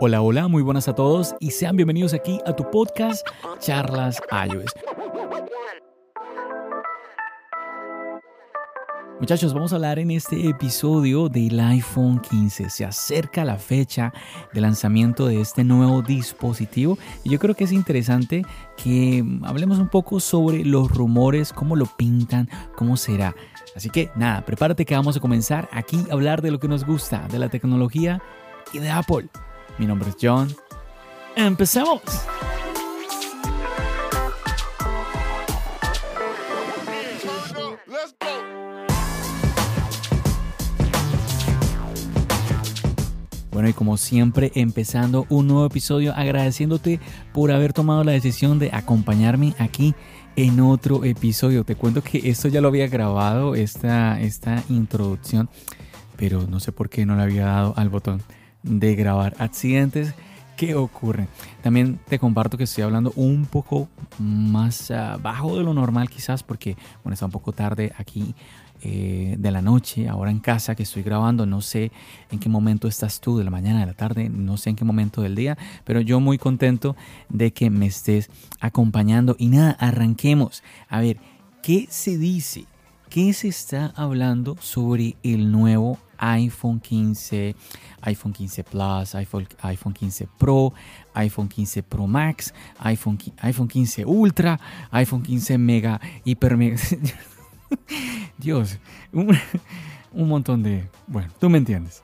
Hola, 0.00 0.20
hola, 0.22 0.48
muy 0.48 0.62
buenas 0.62 0.88
a 0.88 0.94
todos 0.94 1.34
y 1.38 1.50
sean 1.50 1.76
bienvenidos 1.76 2.12
aquí 2.14 2.40
a 2.46 2.54
tu 2.54 2.68
podcast 2.70 3.26
Charlas 3.60 4.20
iOS. 4.48 4.72
Muchachos, 9.20 9.54
vamos 9.54 9.72
a 9.72 9.76
hablar 9.76 10.00
en 10.00 10.10
este 10.10 10.48
episodio 10.48 11.28
del 11.28 11.60
iPhone 11.60 12.20
15. 12.20 12.70
Se 12.70 12.84
acerca 12.84 13.44
la 13.44 13.56
fecha 13.56 14.12
de 14.52 14.60
lanzamiento 14.60 15.28
de 15.28 15.40
este 15.40 15.62
nuevo 15.62 16.02
dispositivo 16.02 16.98
y 17.22 17.30
yo 17.30 17.38
creo 17.38 17.54
que 17.54 17.62
es 17.62 17.70
interesante 17.70 18.42
que 18.76 19.24
hablemos 19.44 19.78
un 19.78 19.88
poco 19.88 20.18
sobre 20.18 20.64
los 20.64 20.90
rumores, 20.90 21.52
cómo 21.52 21.76
lo 21.76 21.86
pintan, 21.86 22.48
cómo 22.76 22.96
será. 22.96 23.36
Así 23.76 23.90
que 23.90 24.10
nada, 24.16 24.44
prepárate 24.44 24.84
que 24.84 24.96
vamos 24.96 25.16
a 25.16 25.20
comenzar 25.20 25.68
aquí 25.70 26.04
a 26.10 26.14
hablar 26.14 26.42
de 26.42 26.50
lo 26.50 26.58
que 26.58 26.66
nos 26.66 26.84
gusta, 26.84 27.28
de 27.28 27.38
la 27.38 27.48
tecnología 27.48 28.20
y 28.72 28.80
de 28.80 28.90
Apple. 28.90 29.28
Mi 29.78 29.86
nombre 29.86 30.10
es 30.10 30.16
John. 30.20 30.48
¡Empecemos! 31.34 32.02
Bueno, 43.50 43.68
y 43.68 43.72
como 43.74 43.96
siempre, 43.96 44.50
empezando 44.54 45.26
un 45.28 45.46
nuevo 45.46 45.66
episodio, 45.66 46.14
agradeciéndote 46.14 47.00
por 47.32 47.52
haber 47.52 47.72
tomado 47.72 48.02
la 48.02 48.12
decisión 48.12 48.58
de 48.58 48.70
acompañarme 48.72 49.54
aquí 49.58 49.94
en 50.36 50.60
otro 50.60 51.04
episodio. 51.04 51.62
Te 51.64 51.76
cuento 51.76 52.02
que 52.02 52.30
esto 52.30 52.48
ya 52.48 52.60
lo 52.60 52.68
había 52.68 52.88
grabado, 52.88 53.54
esta, 53.54 54.20
esta 54.20 54.62
introducción, 54.68 55.48
pero 56.16 56.42
no 56.46 56.60
sé 56.60 56.72
por 56.72 56.88
qué 56.88 57.04
no 57.04 57.14
le 57.14 57.22
había 57.22 57.44
dado 57.44 57.74
al 57.76 57.88
botón 57.88 58.22
de 58.62 58.94
grabar 58.94 59.34
accidentes 59.38 60.14
que 60.56 60.74
ocurren. 60.74 61.28
También 61.62 61.98
te 62.08 62.18
comparto 62.18 62.56
que 62.56 62.64
estoy 62.64 62.84
hablando 62.84 63.12
un 63.16 63.46
poco 63.46 63.88
más 64.18 64.90
uh, 64.90 65.20
bajo 65.20 65.56
de 65.56 65.64
lo 65.64 65.74
normal 65.74 66.08
quizás 66.08 66.42
porque 66.42 66.76
bueno, 67.02 67.14
está 67.14 67.26
un 67.26 67.32
poco 67.32 67.52
tarde 67.52 67.92
aquí 67.96 68.34
eh, 68.84 69.36
de 69.38 69.50
la 69.52 69.62
noche, 69.62 70.08
ahora 70.08 70.32
en 70.32 70.40
casa 70.40 70.74
que 70.74 70.82
estoy 70.82 71.04
grabando, 71.04 71.46
no 71.46 71.60
sé 71.60 71.92
en 72.32 72.40
qué 72.40 72.48
momento 72.48 72.88
estás 72.88 73.20
tú, 73.20 73.38
de 73.38 73.44
la 73.44 73.50
mañana, 73.50 73.78
de 73.78 73.86
la 73.86 73.94
tarde, 73.94 74.28
no 74.28 74.56
sé 74.56 74.70
en 74.70 74.76
qué 74.76 74.84
momento 74.84 75.22
del 75.22 75.36
día, 75.36 75.56
pero 75.84 76.00
yo 76.00 76.18
muy 76.18 76.36
contento 76.36 76.96
de 77.28 77.52
que 77.52 77.70
me 77.70 77.86
estés 77.86 78.28
acompañando 78.58 79.36
y 79.38 79.50
nada, 79.50 79.76
arranquemos. 79.78 80.64
A 80.88 81.00
ver, 81.00 81.18
¿qué 81.62 81.86
se 81.90 82.18
dice? 82.18 82.64
¿Qué 83.12 83.34
se 83.34 83.48
está 83.48 83.92
hablando 83.94 84.56
sobre 84.58 85.16
el 85.22 85.52
nuevo 85.52 85.98
iPhone 86.16 86.80
15, 86.80 87.54
iPhone 88.00 88.32
15 88.32 88.64
Plus, 88.64 89.14
iPhone, 89.14 89.46
iPhone 89.60 89.92
15 89.92 90.28
Pro, 90.38 90.72
iPhone 91.12 91.46
15 91.46 91.82
Pro 91.82 92.06
Max, 92.06 92.54
iPhone, 92.78 93.18
iPhone 93.42 93.68
15 93.68 94.06
Ultra, 94.06 94.58
iPhone 94.92 95.22
15 95.22 95.58
Mega, 95.58 96.00
Hiper 96.24 96.56
Mega. 96.56 96.78
Dios, 98.38 98.78
un, 99.12 99.36
un 100.14 100.28
montón 100.28 100.62
de... 100.62 100.88
Bueno, 101.06 101.30
tú 101.38 101.50
me 101.50 101.58
entiendes. 101.58 102.02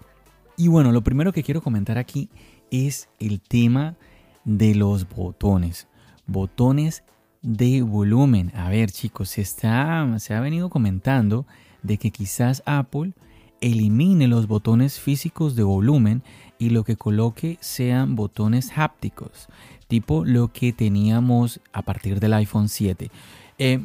Y 0.58 0.68
bueno, 0.68 0.92
lo 0.92 1.00
primero 1.00 1.32
que 1.32 1.42
quiero 1.42 1.62
comentar 1.62 1.96
aquí 1.96 2.28
es 2.70 3.08
el 3.18 3.40
tema 3.40 3.96
de 4.44 4.74
los 4.74 5.08
botones. 5.08 5.88
Botones 6.26 7.02
de 7.42 7.82
volumen. 7.82 8.52
A 8.54 8.68
ver 8.68 8.90
chicos, 8.90 9.30
se, 9.30 9.42
está, 9.42 10.18
se 10.18 10.34
ha 10.34 10.40
venido 10.40 10.68
comentando 10.70 11.46
de 11.82 11.98
que 11.98 12.10
quizás 12.10 12.62
Apple 12.66 13.12
elimine 13.60 14.28
los 14.28 14.46
botones 14.46 15.00
físicos 15.00 15.56
de 15.56 15.62
volumen 15.62 16.22
y 16.58 16.70
lo 16.70 16.84
que 16.84 16.96
coloque 16.96 17.58
sean 17.60 18.16
botones 18.16 18.72
hápticos, 18.76 19.48
tipo 19.86 20.24
lo 20.24 20.52
que 20.52 20.72
teníamos 20.72 21.60
a 21.72 21.82
partir 21.82 22.20
del 22.20 22.34
iPhone 22.34 22.68
7. 22.68 23.10
Eh, 23.58 23.84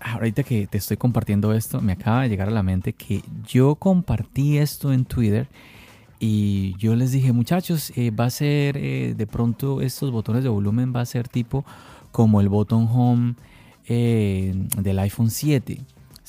ahorita 0.00 0.42
que 0.42 0.66
te 0.66 0.78
estoy 0.78 0.96
compartiendo 0.96 1.52
esto, 1.52 1.80
me 1.80 1.92
acaba 1.92 2.22
de 2.22 2.28
llegar 2.28 2.48
a 2.48 2.52
la 2.52 2.62
mente 2.62 2.92
que 2.92 3.22
yo 3.46 3.74
compartí 3.74 4.58
esto 4.58 4.92
en 4.92 5.04
Twitter 5.04 5.48
y 6.18 6.76
yo 6.76 6.94
les 6.96 7.12
dije, 7.12 7.32
muchachos, 7.32 7.92
eh, 7.96 8.10
va 8.10 8.26
a 8.26 8.30
ser 8.30 8.76
eh, 8.76 9.14
de 9.16 9.26
pronto 9.26 9.80
estos 9.80 10.10
botones 10.10 10.42
de 10.42 10.50
volumen 10.50 10.92
va 10.94 11.00
a 11.00 11.06
ser 11.06 11.28
tipo 11.28 11.64
como 12.12 12.40
el 12.40 12.48
botón 12.48 12.88
home 12.90 13.34
del 13.86 14.98
iPhone 14.98 15.30
7. 15.30 15.80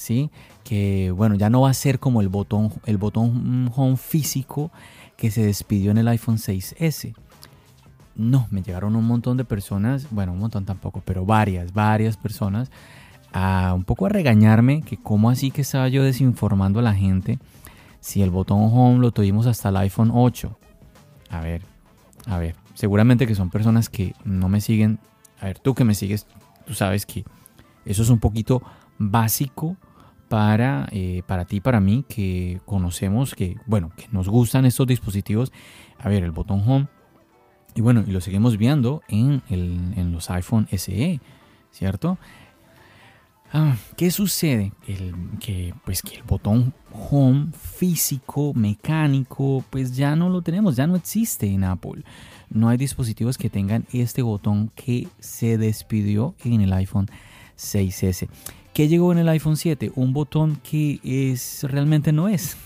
¿sí? 0.01 0.31
Que 0.63 1.11
bueno, 1.11 1.35
ya 1.35 1.49
no 1.49 1.61
va 1.61 1.69
a 1.69 1.73
ser 1.73 1.99
como 1.99 2.21
el 2.21 2.29
botón, 2.29 2.73
el 2.85 2.97
botón 2.97 3.71
home 3.75 3.97
físico 3.97 4.71
que 5.15 5.29
se 5.29 5.45
despidió 5.45 5.91
en 5.91 5.99
el 5.99 6.07
iPhone 6.07 6.37
6S. 6.37 7.13
No, 8.15 8.47
me 8.49 8.61
llegaron 8.63 8.95
un 8.95 9.05
montón 9.05 9.37
de 9.37 9.45
personas, 9.45 10.07
bueno, 10.11 10.33
un 10.33 10.39
montón 10.39 10.65
tampoco, 10.65 11.01
pero 11.05 11.25
varias, 11.25 11.73
varias 11.73 12.17
personas 12.17 12.71
a 13.31 13.73
un 13.73 13.85
poco 13.85 14.07
a 14.07 14.09
regañarme 14.09 14.81
que 14.81 14.97
cómo 14.97 15.29
así 15.29 15.51
que 15.51 15.61
estaba 15.61 15.87
yo 15.87 16.03
desinformando 16.03 16.79
a 16.79 16.83
la 16.83 16.93
gente 16.93 17.39
si 18.01 18.21
el 18.21 18.29
botón 18.29 18.59
home 18.73 18.99
lo 18.99 19.11
tuvimos 19.11 19.45
hasta 19.45 19.69
el 19.69 19.77
iPhone 19.77 20.11
8. 20.13 20.57
A 21.29 21.39
ver, 21.41 21.61
a 22.25 22.39
ver, 22.39 22.55
seguramente 22.73 23.27
que 23.27 23.35
son 23.35 23.49
personas 23.49 23.89
que 23.89 24.15
no 24.25 24.49
me 24.49 24.59
siguen. 24.59 24.99
A 25.41 25.47
ver, 25.47 25.59
tú 25.59 25.75
que 25.75 25.83
me 25.83 25.95
sigues, 25.95 26.25
tú 26.65 26.73
sabes 26.73 27.05
que 27.05 27.25
eso 27.83 28.03
es 28.03 28.09
un 28.09 28.19
poquito 28.19 28.61
básico 28.97 29.75
para, 30.29 30.87
eh, 30.91 31.23
para 31.27 31.43
ti, 31.43 31.59
para 31.59 31.81
mí, 31.81 32.05
que 32.07 32.61
conocemos, 32.65 33.35
que, 33.35 33.57
bueno, 33.65 33.91
que 33.97 34.07
nos 34.11 34.29
gustan 34.29 34.65
estos 34.65 34.87
dispositivos. 34.87 35.51
A 35.99 36.07
ver, 36.07 36.23
el 36.23 36.31
botón 36.31 36.63
home. 36.65 36.87
Y 37.75 37.81
bueno, 37.81 38.03
y 38.07 38.11
lo 38.11 38.21
seguimos 38.21 38.57
viendo 38.57 39.01
en, 39.09 39.41
en 39.49 40.11
los 40.13 40.29
iPhone 40.29 40.67
SE, 40.71 41.19
¿cierto? 41.71 42.17
Ah, 43.53 43.75
¿Qué 43.97 44.11
sucede? 44.11 44.71
El, 44.87 45.13
que, 45.41 45.73
pues 45.83 46.01
que 46.01 46.15
el 46.15 46.23
botón 46.23 46.73
home 46.93 47.47
físico, 47.51 48.53
mecánico, 48.53 49.65
pues 49.69 49.93
ya 49.93 50.15
no 50.15 50.29
lo 50.29 50.41
tenemos, 50.41 50.77
ya 50.77 50.87
no 50.87 50.95
existe 50.95 51.47
en 51.47 51.65
Apple. 51.65 52.03
No 52.51 52.67
hay 52.67 52.77
dispositivos 52.77 53.37
que 53.37 53.49
tengan 53.49 53.85
este 53.93 54.21
botón 54.21 54.71
que 54.75 55.07
se 55.19 55.57
despidió 55.57 56.35
en 56.43 56.59
el 56.59 56.73
iPhone 56.73 57.07
6S. 57.57 58.27
¿Qué 58.73 58.89
llegó 58.89 59.13
en 59.13 59.19
el 59.19 59.29
iPhone 59.29 59.55
7? 59.55 59.93
Un 59.95 60.11
botón 60.11 60.57
que 60.57 60.99
es 61.03 61.63
realmente 61.63 62.11
no 62.11 62.27
es. 62.27 62.57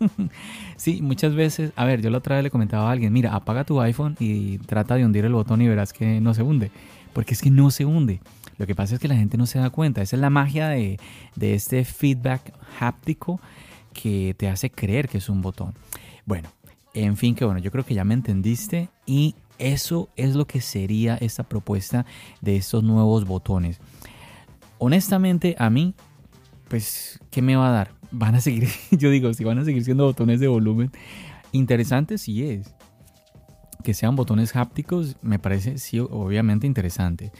sí, 0.76 1.02
muchas 1.02 1.34
veces, 1.34 1.72
a 1.76 1.84
ver, 1.84 2.00
yo 2.00 2.08
la 2.08 2.18
otra 2.18 2.36
vez 2.36 2.44
le 2.44 2.50
comentaba 2.50 2.88
a 2.88 2.92
alguien, 2.92 3.12
mira, 3.12 3.34
apaga 3.34 3.64
tu 3.64 3.78
iPhone 3.80 4.16
y 4.18 4.56
trata 4.58 4.94
de 4.94 5.04
hundir 5.04 5.26
el 5.26 5.34
botón 5.34 5.60
y 5.60 5.68
verás 5.68 5.92
que 5.92 6.18
no 6.20 6.32
se 6.32 6.42
hunde. 6.42 6.70
Porque 7.12 7.34
es 7.34 7.42
que 7.42 7.50
no 7.50 7.70
se 7.70 7.84
hunde. 7.84 8.20
Lo 8.56 8.66
que 8.66 8.74
pasa 8.74 8.94
es 8.94 9.00
que 9.00 9.08
la 9.08 9.16
gente 9.16 9.36
no 9.36 9.44
se 9.44 9.58
da 9.58 9.68
cuenta. 9.68 10.00
Esa 10.00 10.16
es 10.16 10.20
la 10.20 10.30
magia 10.30 10.68
de, 10.68 10.98
de 11.34 11.54
este 11.54 11.84
feedback 11.84 12.54
háptico 12.80 13.38
que 13.92 14.34
te 14.36 14.48
hace 14.48 14.70
creer 14.70 15.08
que 15.08 15.18
es 15.18 15.28
un 15.28 15.42
botón. 15.42 15.74
Bueno, 16.24 16.48
en 17.04 17.16
fin, 17.16 17.34
que 17.34 17.44
bueno, 17.44 17.60
yo 17.60 17.70
creo 17.70 17.84
que 17.84 17.94
ya 17.94 18.04
me 18.04 18.14
entendiste 18.14 18.88
y 19.06 19.34
eso 19.58 20.08
es 20.16 20.34
lo 20.34 20.46
que 20.46 20.60
sería 20.60 21.16
esta 21.16 21.44
propuesta 21.44 22.04
de 22.40 22.56
estos 22.56 22.82
nuevos 22.82 23.24
botones 23.24 23.80
honestamente 24.78 25.56
a 25.58 25.70
mí, 25.70 25.94
pues, 26.68 27.20
¿qué 27.30 27.42
me 27.42 27.56
va 27.56 27.68
a 27.68 27.72
dar? 27.72 27.90
Van 28.10 28.34
a 28.34 28.40
seguir, 28.40 28.68
yo 28.90 29.10
digo, 29.10 29.32
si 29.34 29.44
van 29.44 29.58
a 29.58 29.64
seguir 29.64 29.84
siendo 29.84 30.04
botones 30.04 30.38
de 30.40 30.46
volumen, 30.46 30.90
interesante 31.52 32.18
sí 32.18 32.48
es. 32.48 32.72
Que 33.82 33.94
sean 33.94 34.16
botones 34.16 34.54
hápticos 34.56 35.16
me 35.22 35.38
parece, 35.38 35.78
sí, 35.78 35.98
obviamente 35.98 36.66
interesante. 36.66 37.32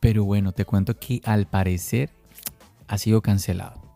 pero 0.00 0.24
bueno, 0.24 0.52
te 0.52 0.64
cuento 0.64 0.98
que 0.98 1.20
al 1.24 1.46
parecer 1.46 2.10
ha 2.86 2.98
sido 2.98 3.20
cancelado. 3.20 3.87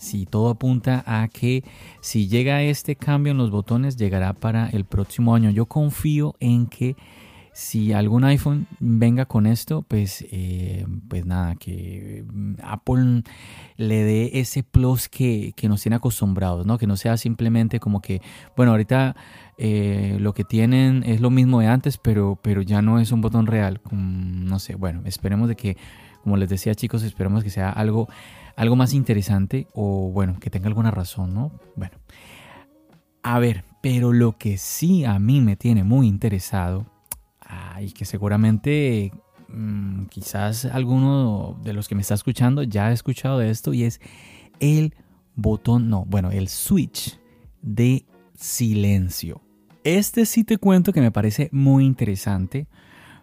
Si 0.00 0.24
todo 0.24 0.48
apunta 0.48 1.04
a 1.06 1.28
que 1.28 1.62
si 2.00 2.26
llega 2.26 2.62
este 2.62 2.96
cambio 2.96 3.32
en 3.32 3.36
los 3.36 3.50
botones, 3.50 3.98
llegará 3.98 4.32
para 4.32 4.70
el 4.70 4.86
próximo 4.86 5.34
año. 5.34 5.50
Yo 5.50 5.66
confío 5.66 6.36
en 6.40 6.68
que 6.68 6.96
si 7.52 7.92
algún 7.92 8.24
iPhone 8.24 8.66
venga 8.78 9.26
con 9.26 9.46
esto, 9.46 9.82
pues, 9.82 10.24
eh, 10.30 10.86
pues 11.10 11.26
nada, 11.26 11.54
que 11.56 12.24
mm, 12.32 12.54
Apple 12.62 13.24
le 13.76 14.02
dé 14.02 14.40
ese 14.40 14.62
plus 14.62 15.10
que, 15.10 15.52
nos 15.68 15.82
tiene 15.82 15.96
acostumbrados, 15.96 16.64
¿no? 16.64 16.78
Que 16.78 16.86
no 16.86 16.96
sea 16.96 17.18
simplemente 17.18 17.78
como 17.78 18.00
que, 18.00 18.22
bueno, 18.56 18.72
ahorita 18.72 19.14
eh, 19.58 20.16
lo 20.18 20.32
que 20.32 20.44
tienen 20.44 21.02
es 21.04 21.20
lo 21.20 21.28
mismo 21.28 21.60
de 21.60 21.66
antes, 21.66 21.98
pero, 21.98 22.38
pero 22.40 22.62
ya 22.62 22.80
no 22.80 23.00
es 23.00 23.12
un 23.12 23.20
botón 23.20 23.46
real. 23.46 23.82
no 23.90 24.58
sé, 24.58 24.76
bueno, 24.76 25.02
esperemos 25.04 25.46
de 25.46 25.56
que, 25.56 25.76
como 26.22 26.36
les 26.36 26.48
decía 26.48 26.74
chicos, 26.74 27.02
esperemos 27.02 27.44
que 27.44 27.50
sea 27.50 27.70
algo, 27.70 28.08
algo 28.56 28.76
más 28.76 28.94
interesante 28.94 29.66
o 29.74 30.10
bueno, 30.10 30.38
que 30.40 30.50
tenga 30.50 30.68
alguna 30.68 30.90
razón, 30.90 31.34
¿no? 31.34 31.52
Bueno, 31.76 31.96
a 33.22 33.38
ver, 33.38 33.64
pero 33.82 34.12
lo 34.12 34.36
que 34.38 34.58
sí 34.58 35.04
a 35.04 35.18
mí 35.18 35.40
me 35.40 35.56
tiene 35.56 35.84
muy 35.84 36.06
interesado 36.06 36.86
y 37.80 37.92
que 37.92 38.04
seguramente 38.04 39.12
mm, 39.48 40.04
quizás 40.06 40.66
alguno 40.66 41.58
de 41.62 41.72
los 41.72 41.88
que 41.88 41.94
me 41.94 42.02
está 42.02 42.14
escuchando 42.14 42.62
ya 42.62 42.88
ha 42.88 42.92
escuchado 42.92 43.38
de 43.38 43.50
esto 43.50 43.72
y 43.72 43.84
es 43.84 44.00
el 44.60 44.94
botón, 45.34 45.88
no, 45.88 46.04
bueno, 46.04 46.30
el 46.30 46.48
switch 46.48 47.18
de 47.62 48.04
silencio. 48.34 49.40
Este 49.82 50.26
sí 50.26 50.44
te 50.44 50.58
cuento 50.58 50.92
que 50.92 51.00
me 51.00 51.10
parece 51.10 51.48
muy 51.52 51.86
interesante 51.86 52.68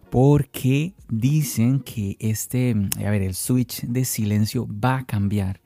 porque 0.09 0.93
dicen 1.09 1.79
que 1.79 2.17
este, 2.19 2.75
a 2.97 3.09
ver, 3.09 3.21
el 3.21 3.35
switch 3.35 3.81
de 3.83 4.05
silencio 4.05 4.67
va 4.67 4.99
a 4.99 5.05
cambiar. 5.05 5.61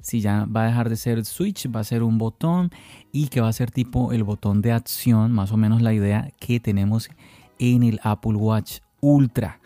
Si 0.00 0.20
ya 0.20 0.46
va 0.46 0.64
a 0.64 0.66
dejar 0.66 0.88
de 0.88 0.96
ser 0.96 1.24
switch, 1.24 1.70
va 1.74 1.80
a 1.80 1.84
ser 1.84 2.02
un 2.02 2.18
botón 2.18 2.70
y 3.12 3.28
que 3.28 3.40
va 3.40 3.48
a 3.48 3.52
ser 3.52 3.70
tipo 3.70 4.12
el 4.12 4.24
botón 4.24 4.60
de 4.60 4.72
acción, 4.72 5.30
más 5.32 5.52
o 5.52 5.56
menos 5.56 5.80
la 5.80 5.92
idea 5.92 6.32
que 6.40 6.58
tenemos 6.58 7.08
en 7.58 7.84
el 7.84 8.00
Apple 8.02 8.34
Watch 8.34 8.80
Ultra 9.00 9.60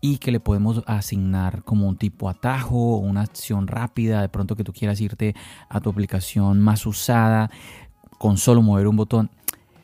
y 0.00 0.18
que 0.18 0.32
le 0.32 0.40
podemos 0.40 0.82
asignar 0.86 1.62
como 1.62 1.88
un 1.88 1.96
tipo 1.96 2.28
atajo 2.28 2.96
o 2.96 2.98
una 2.98 3.22
acción 3.22 3.66
rápida, 3.66 4.20
de 4.20 4.28
pronto 4.28 4.56
que 4.56 4.64
tú 4.64 4.72
quieras 4.72 5.00
irte 5.00 5.34
a 5.68 5.80
tu 5.80 5.90
aplicación 5.90 6.60
más 6.60 6.86
usada 6.86 7.50
con 8.18 8.36
solo 8.36 8.62
mover 8.62 8.88
un 8.88 8.96
botón. 8.96 9.30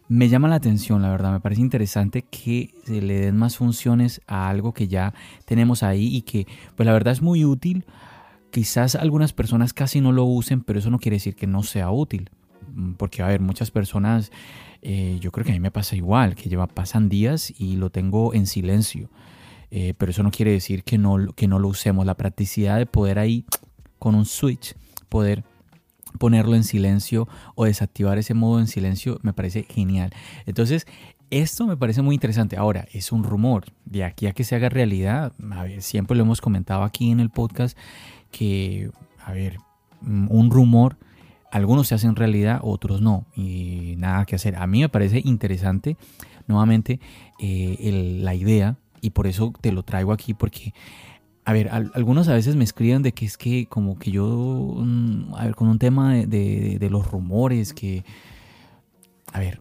Me 0.07 0.29
llama 0.29 0.49
la 0.49 0.57
atención, 0.57 1.01
la 1.01 1.09
verdad, 1.09 1.33
me 1.33 1.41
parece 1.41 1.63
interesante 1.63 2.23
que 2.23 2.75
se 2.85 3.01
le 3.01 3.21
den 3.21 3.39
más 3.39 3.57
funciones 3.57 4.21
a 4.27 4.51
algo 4.51 4.75
que 4.75 4.87
ya 4.87 5.15
tenemos 5.47 5.83
ahí 5.83 6.15
y 6.15 6.23
que 6.23 6.47
pues 6.77 6.87
la 6.87 6.93
verdad 6.93 7.13
es 7.13 7.23
muy 7.23 7.47
útil. 7.47 7.87
Quizás 8.51 8.97
algunas 8.97 9.33
personas 9.33 9.73
casi 9.73 10.03
no 10.03 10.13
lo 10.13 10.25
usen, 10.25 10.63
pero 10.63 10.79
eso 10.79 10.91
no 10.91 10.99
quiere 10.99 11.17
decir 11.17 11.35
que 11.35 11.47
no 11.47 11.63
sea 11.63 11.91
útil. 11.91 12.31
Porque, 12.99 13.23
a 13.23 13.27
ver, 13.29 13.41
muchas 13.41 13.71
personas 13.71 14.31
eh, 14.83 15.17
yo 15.21 15.33
creo 15.33 15.47
que 15.47 15.53
a 15.53 15.55
mí 15.55 15.61
me 15.61 15.71
pasa 15.71 15.97
igual, 15.97 16.35
que 16.35 16.51
lleva, 16.51 16.67
pasan 16.67 17.09
días 17.09 17.55
y 17.59 17.77
lo 17.77 17.91
tengo 17.91 18.35
en 18.35 18.47
silencio. 18.47 19.09
Eh, 19.71 19.95
pero 19.97 20.11
eso 20.11 20.23
no 20.23 20.31
quiere 20.31 20.53
decir 20.53 20.85
que 20.85 20.99
no, 20.99 21.33
que 21.35 21.49
no 21.49 21.59
lo 21.59 21.69
usemos. 21.69 22.05
La 22.05 22.17
practicidad 22.17 22.77
de 22.77 22.85
poder 22.85 23.19
ahí, 23.19 23.47
con 23.99 24.15
un 24.15 24.27
switch, 24.27 24.77
poder 25.09 25.45
ponerlo 26.19 26.55
en 26.57 26.65
silencio 26.65 27.29
o 27.55 27.65
desactivar 27.65 28.19
ese 28.19 28.35
modo 28.35 28.61
en 28.61 28.67
silencio 28.67 29.19
me 29.23 29.33
parece 29.33 29.65
genial. 29.69 30.13
Entonces, 30.47 30.87
esto 31.31 31.67
me 31.67 31.77
parece 31.77 32.03
muy 32.03 32.15
interesante. 32.15 32.57
Ahora, 32.57 32.87
es 32.93 33.13
un 33.13 33.25
rumor. 33.25 33.65
De 33.85 34.05
aquí 34.05 34.27
a 34.27 34.33
que 34.33 34.45
se 34.45 34.55
haga 34.55 34.69
realidad, 34.69 35.33
siempre 35.79 36.17
lo 36.17 36.23
hemos 36.23 36.41
comentado 36.41 36.83
aquí 36.83 37.11
en 37.11 37.21
el 37.21 37.31
podcast, 37.31 37.77
que, 38.31 38.91
a 39.25 39.33
ver, 39.33 39.59
un 40.03 40.51
rumor 40.51 40.99
algunos 41.55 41.87
se 41.87 41.95
hacen 41.95 42.17
realidad, 42.17 42.59
otros 42.65 43.01
no, 43.01 43.27
y 43.37 43.95
nada 43.97 44.25
que 44.25 44.35
hacer. 44.35 44.57
A 44.57 44.67
mí 44.67 44.81
me 44.81 44.89
parece 44.89 45.23
interesante, 45.25 45.97
nuevamente, 46.49 46.99
eh, 47.39 48.19
la 48.21 48.35
idea, 48.35 48.77
y 49.01 49.11
por 49.11 49.29
eso 49.29 49.53
te 49.61 49.71
lo 49.71 49.85
traigo 49.85 50.13
aquí, 50.13 50.35
porque, 50.35 50.75
a 51.45 51.53
ver, 51.53 51.69
algunos 51.69 52.29
a 52.29 52.35
veces 52.35 52.57
me 52.57 52.65
escriben 52.65 53.03
de 53.03 53.13
que 53.13 53.27
es 53.27 53.37
que 53.37 53.67
como 53.67 53.99
que 53.99 54.11
yo, 54.11 54.27
mm, 54.79 55.35
a 55.35 55.45
ver, 55.45 55.55
con 55.55 55.69
un 55.69 55.79
tema 55.79 56.15
de, 56.15 56.79
de 56.79 56.91
los 56.91 57.11
rumores, 57.11 57.75
que, 57.75 58.05
a 59.33 59.41
ver, 59.41 59.61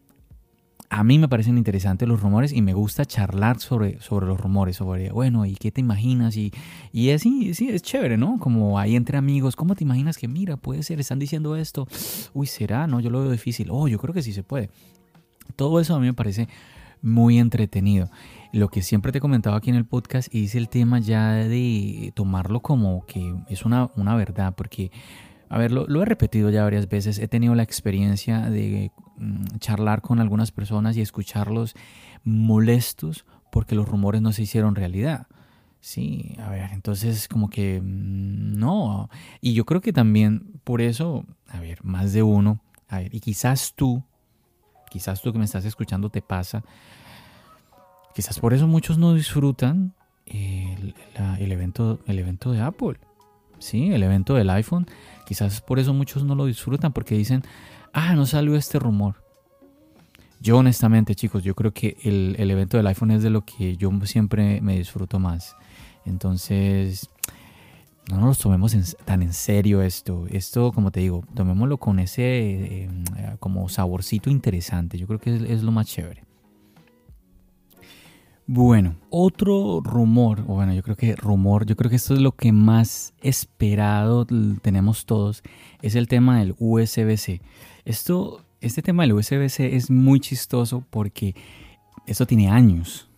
a 0.94 1.04
mí 1.04 1.18
me 1.18 1.28
parecen 1.28 1.58
interesantes 1.58 2.08
los 2.08 2.22
rumores 2.22 2.54
y 2.54 2.62
me 2.62 2.76
gusta 2.76 3.04
charlar 3.04 3.60
sobre, 3.60 4.00
sobre 4.00 4.28
los 4.28 4.40
rumores, 4.40 4.76
sobre, 4.76 5.12
bueno, 5.12 5.44
¿y 5.44 5.56
qué 5.56 5.72
te 5.72 5.82
imaginas? 5.82 6.38
Y, 6.38 6.54
y 6.92 7.10
es, 7.10 7.24
sí, 7.24 7.50
es 7.52 7.82
chévere, 7.82 8.16
¿no? 8.16 8.38
Como 8.38 8.78
ahí 8.78 8.96
entre 8.96 9.18
amigos, 9.18 9.56
¿cómo 9.56 9.74
te 9.74 9.84
imaginas 9.84 10.20
que, 10.20 10.28
mira, 10.28 10.56
puede 10.56 10.84
ser, 10.84 11.00
están 11.00 11.18
diciendo 11.18 11.56
esto? 11.56 11.88
Uy, 12.36 12.46
¿será? 12.46 12.86
No, 12.86 13.00
yo 13.00 13.10
lo 13.10 13.22
veo 13.22 13.32
difícil. 13.32 13.70
Oh, 13.72 13.88
yo 13.88 13.98
creo 13.98 14.14
que 14.14 14.22
sí 14.22 14.34
se 14.34 14.44
puede. 14.44 14.70
Todo 15.56 15.80
eso 15.80 15.96
a 15.96 16.00
mí 16.00 16.06
me 16.06 16.14
parece 16.14 16.48
muy 17.04 17.38
entretenido. 17.38 18.10
Lo 18.52 18.70
que 18.70 18.82
siempre 18.82 19.12
te 19.12 19.20
he 19.20 19.22
comentado 19.22 19.56
aquí 19.56 19.70
en 19.70 19.76
el 19.76 19.86
podcast 19.86 20.34
es 20.34 20.56
el 20.56 20.70
tema 20.70 21.00
ya 21.00 21.34
de 21.34 22.12
tomarlo 22.16 22.62
como 22.62 23.06
que 23.06 23.36
es 23.50 23.66
una, 23.66 23.92
una 23.96 24.16
verdad, 24.16 24.56
porque 24.56 24.92
a 25.50 25.60
ver, 25.60 25.72
lo, 25.72 26.02
he 26.02 26.06
repetido 26.06 26.50
ya 26.50 26.64
varias 26.64 26.90
veces, 26.90 27.20
he 27.20 27.28
tenido 27.28 27.54
la 27.54 27.62
experiencia 27.62 28.50
de 28.50 28.92
mm, 29.18 29.58
charlar 29.60 30.02
con 30.02 30.20
algunas 30.20 30.52
personas 30.52 30.98
y 30.98 31.02
escucharlos 31.02 31.76
molestos 32.24 33.26
porque 33.52 33.76
los 33.76 33.88
rumores 33.88 34.24
no 34.24 34.32
se 34.32 34.42
hicieron 34.42 34.74
realidad. 34.74 35.28
Sí, 35.80 36.36
a 36.40 36.50
ver, 36.50 36.72
entonces 36.72 37.28
como 37.28 37.52
que 37.52 37.80
mm, 37.80 38.58
no. 38.58 39.12
Y 39.42 39.54
yo 39.54 39.66
creo 39.66 39.80
que 39.80 39.94
también 39.94 40.60
por 40.64 40.82
eso, 40.82 41.24
a 41.48 41.60
ver, 41.60 41.84
más 41.84 42.14
de 42.14 42.24
uno, 42.24 42.60
a 42.88 43.00
ver, 43.00 43.14
y 43.14 43.20
quizás 43.20 43.74
tú, 43.76 44.04
quizás 44.94 45.22
tú 45.22 45.34
que 45.34 45.40
me 45.40 45.46
estás 45.46 45.66
escuchando 45.66 46.10
te 46.10 46.22
pasa, 46.22 46.64
quizás 48.16 48.40
por 48.40 48.54
eso 48.54 48.68
muchos 48.68 48.98
no 48.98 49.14
disfrutan 49.14 49.94
el, 50.28 50.96
el 51.40 51.52
evento, 51.52 52.00
el 52.06 52.20
evento 52.20 52.52
de 52.52 52.62
Apple. 52.62 53.00
Sí, 53.60 53.94
el 53.94 54.04
evento 54.04 54.34
del 54.34 54.50
iPhone 54.50 54.88
Quizás 55.26 55.62
por 55.62 55.80
eso 55.80 55.94
muchos 55.94 56.24
no 56.24 56.36
lo 56.36 56.46
disfrutan 56.46 56.92
porque 56.94 57.16
dicen, 57.16 57.44
ah, 57.94 58.16
no 58.16 58.26
salió 58.26 58.56
este 58.56 58.80
rumor. 58.80 59.16
Yo 60.40 60.58
honestamente, 60.58 61.16
chicos, 61.16 61.44
yo 61.44 61.56
creo 61.56 61.72
que 61.72 61.98
el, 62.04 62.36
evento 62.52 62.78
del 62.78 62.88
iPhone 62.88 63.12
es 63.12 63.24
de 63.24 63.30
lo 63.30 63.46
que 63.46 63.78
yo 63.78 63.90
siempre 64.04 64.60
me 64.60 64.78
disfruto 64.78 65.20
más. 65.20 65.56
Entonces, 66.06 67.10
no 68.10 68.20
nos 68.20 68.38
tomemos 68.38 68.76
tan 69.06 69.22
en 69.22 69.34
serio 69.34 69.82
esto. 69.82 70.26
Esto, 70.30 70.72
como 70.74 70.92
te 70.92 71.00
digo, 71.00 71.24
tomémoslo 71.34 71.78
con 71.78 72.00
ese 72.00 72.84
em, 72.84 73.04
como 73.40 73.70
saborcito 73.70 74.30
interesante. 74.30 74.98
Yo 74.98 75.08
creo 75.08 75.20
que 75.20 75.36
es, 75.36 75.64
lo 75.64 75.72
más 75.72 75.88
chévere. 75.88 76.24
Bueno, 78.46 78.98
otro 79.10 79.80
rumor, 79.82 80.42
o 80.42 80.56
bueno, 80.56 80.74
yo 80.74 80.84
creo 80.84 80.98
que 80.98 81.16
rumor, 81.16 81.66
yo 81.66 81.78
creo 81.78 81.90
que 81.90 81.96
esto 81.96 82.14
es 82.14 82.20
lo 82.20 82.34
que 82.34 82.52
más 82.52 83.14
esperado 83.22 84.26
tenemos 84.62 85.06
todos, 85.06 85.44
es 85.82 85.96
el 85.96 86.10
tema 86.10 86.40
del 86.40 86.54
USB-C. 86.60 87.42
Esto, 87.86 88.44
este 88.60 88.82
tema 88.82 89.04
del 89.04 89.14
USB-C 89.14 89.78
es 89.78 89.90
muy 89.90 90.20
chistoso 90.20 90.84
porque 90.90 91.36
esto 92.06 92.26
tiene 92.26 92.50
años, 92.50 93.10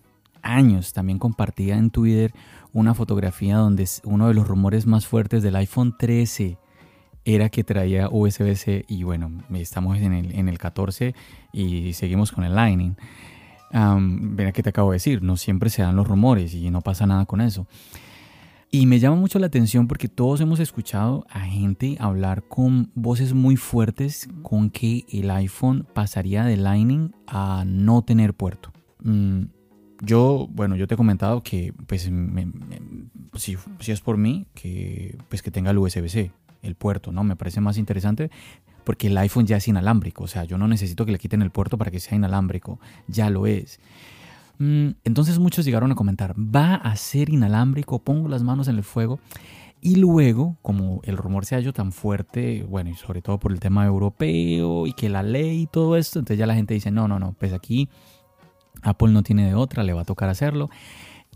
años. 0.46 0.94
También 0.94 1.20
compartía 1.20 1.78
en 1.78 1.90
Twitter 1.90 2.34
una 2.72 2.94
fotografía 2.94 3.58
donde 3.58 3.86
uno 4.04 4.30
de 4.30 4.34
los 4.34 4.48
rumores 4.48 4.86
más 4.86 5.06
fuertes 5.06 5.44
del 5.44 5.58
iPhone 5.58 5.96
13 5.98 6.58
era 7.26 7.50
que 7.50 7.64
traía 7.64 8.08
USB-C 8.10 8.86
y 8.88 9.04
bueno, 9.04 9.32
estamos 9.54 9.98
en 9.98 10.14
el, 10.14 10.36
en 10.36 10.48
el 10.48 10.60
14 10.60 11.16
y 11.52 11.94
seguimos 11.94 12.32
con 12.32 12.44
el 12.44 12.56
Lightning. 12.56 12.96
Um, 13.74 14.38
que 14.38 14.64
te 14.64 14.70
acabo 14.70 14.92
de 14.92 14.98
decir, 14.98 15.22
no 15.22 15.36
siempre 15.36 15.70
se 15.70 15.82
dan 15.82 15.96
los 15.96 16.08
rumores 16.08 16.54
y 16.54 16.70
no 16.70 16.82
pasa 16.82 17.06
nada 17.08 17.26
con 17.26 17.42
eso. 17.42 17.68
Y 18.72 18.86
me 18.88 19.00
llama 19.00 19.16
mucho 19.16 19.40
la 19.40 19.48
atención 19.48 19.88
porque 19.88 20.08
todos 20.08 20.42
hemos 20.42 20.60
escuchado 20.60 21.26
a 21.30 21.42
gente 21.42 21.98
hablar 22.00 22.44
con 22.44 22.92
voces 22.94 23.34
muy 23.34 23.56
fuertes 23.56 24.28
con 24.44 24.70
que 24.70 25.06
el 25.10 25.32
iPhone 25.32 25.88
pasaría 25.94 26.44
de 26.44 26.58
Lightning 26.58 27.14
a 27.26 27.64
no 27.66 28.04
tener 28.04 28.34
puerto. 28.34 28.72
Mm, 29.02 29.44
yo, 30.06 30.48
bueno, 30.52 30.76
yo 30.76 30.88
te 30.88 30.94
he 30.94 30.98
comentado 30.98 31.42
que, 31.44 31.74
pues, 31.88 32.10
si, 33.36 33.58
si, 33.80 33.92
es 33.92 34.02
por 34.02 34.18
mí, 34.18 34.48
que, 34.54 35.18
pues, 35.30 35.42
que 35.42 35.52
tenga 35.52 35.72
el 35.72 35.78
USB-C, 35.78 36.32
el 36.62 36.76
puerto, 36.76 37.12
¿no? 37.12 37.24
Me 37.24 37.36
parece 37.36 37.62
más 37.62 37.78
interesante 37.78 38.30
porque 38.86 39.08
el 39.08 39.18
iPhone 39.18 39.48
ya 39.48 39.58
es 39.58 39.68
inalámbrico, 39.68 40.24
o 40.24 40.28
sea, 40.28 40.46
yo 40.46 40.58
no 40.58 40.68
necesito 40.68 41.06
que 41.06 41.12
le 41.12 41.18
quiten 41.18 41.42
el 41.42 41.50
puerto 41.50 41.78
para 41.78 41.92
que 41.92 42.00
sea 42.00 42.16
inalámbrico, 42.16 42.80
ya 43.08 43.30
lo 43.30 43.48
es. 43.48 43.80
Mm, 44.60 44.90
entonces 45.04 45.40
muchos 45.40 45.66
llegaron 45.66 45.92
a 45.92 45.96
comentar, 45.96 46.36
va 46.38 46.76
a 46.76 46.96
ser 46.96 47.30
inalámbrico, 47.30 48.00
pongo 48.00 48.30
las 48.30 48.44
manos 48.44 48.68
en 48.68 48.78
el 48.78 48.84
fuego. 48.84 49.20
Y 49.82 49.98
luego, 49.98 50.58
como 50.62 51.02
el 51.04 51.18
rumor 51.18 51.46
se 51.46 51.56
ha 51.56 51.60
hecho 51.60 51.74
tan 51.74 51.92
fuerte, 51.92 52.66
bueno, 52.68 52.90
y 52.90 52.96
sobre 52.96 53.22
todo 53.22 53.38
por 53.38 53.52
el 53.52 53.60
tema 53.60 53.86
europeo 53.86 54.88
y 54.88 54.94
que 54.94 55.10
la 55.10 55.22
ley 55.22 55.64
y 55.64 55.68
todo 55.68 55.96
esto, 55.98 56.18
entonces 56.20 56.40
ya 56.40 56.48
la 56.48 56.56
gente 56.56 56.74
dice, 56.74 56.90
no, 56.90 57.08
no, 57.08 57.20
no, 57.20 57.36
pues 57.38 57.54
aquí 57.54 57.90
Apple 58.82 59.10
no 59.10 59.24
tiene 59.24 59.46
de 59.48 59.56
otra, 59.56 59.84
le 59.84 59.94
va 59.94 60.02
a 60.02 60.06
tocar 60.06 60.30
hacerlo. 60.30 60.70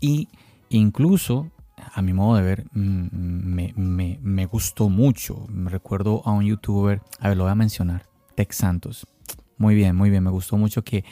Y 0.00 0.28
incluso 0.68 1.50
a 1.92 2.02
mi 2.02 2.12
modo 2.12 2.36
de 2.36 2.42
ver, 2.42 2.64
mm, 2.72 4.18
me, 4.22 4.46
gustó 4.46 4.88
mucho. 4.88 5.46
Me 5.48 5.70
recuerdo 5.70 6.22
a 6.24 6.32
un 6.32 6.44
youtuber, 6.44 7.00
a 7.18 7.28
ver, 7.28 7.36
lo 7.36 7.44
voy 7.44 7.52
a 7.52 7.56
mencionar, 7.56 8.06
Tex 8.34 8.56
Santos. 8.56 9.06
Muy 9.56 9.74
bien, 9.74 9.96
muy 9.96 10.10
bien, 10.10 10.24
me 10.24 10.30
gustó 10.30 10.56
mucho 10.56 10.82
que 10.82 11.04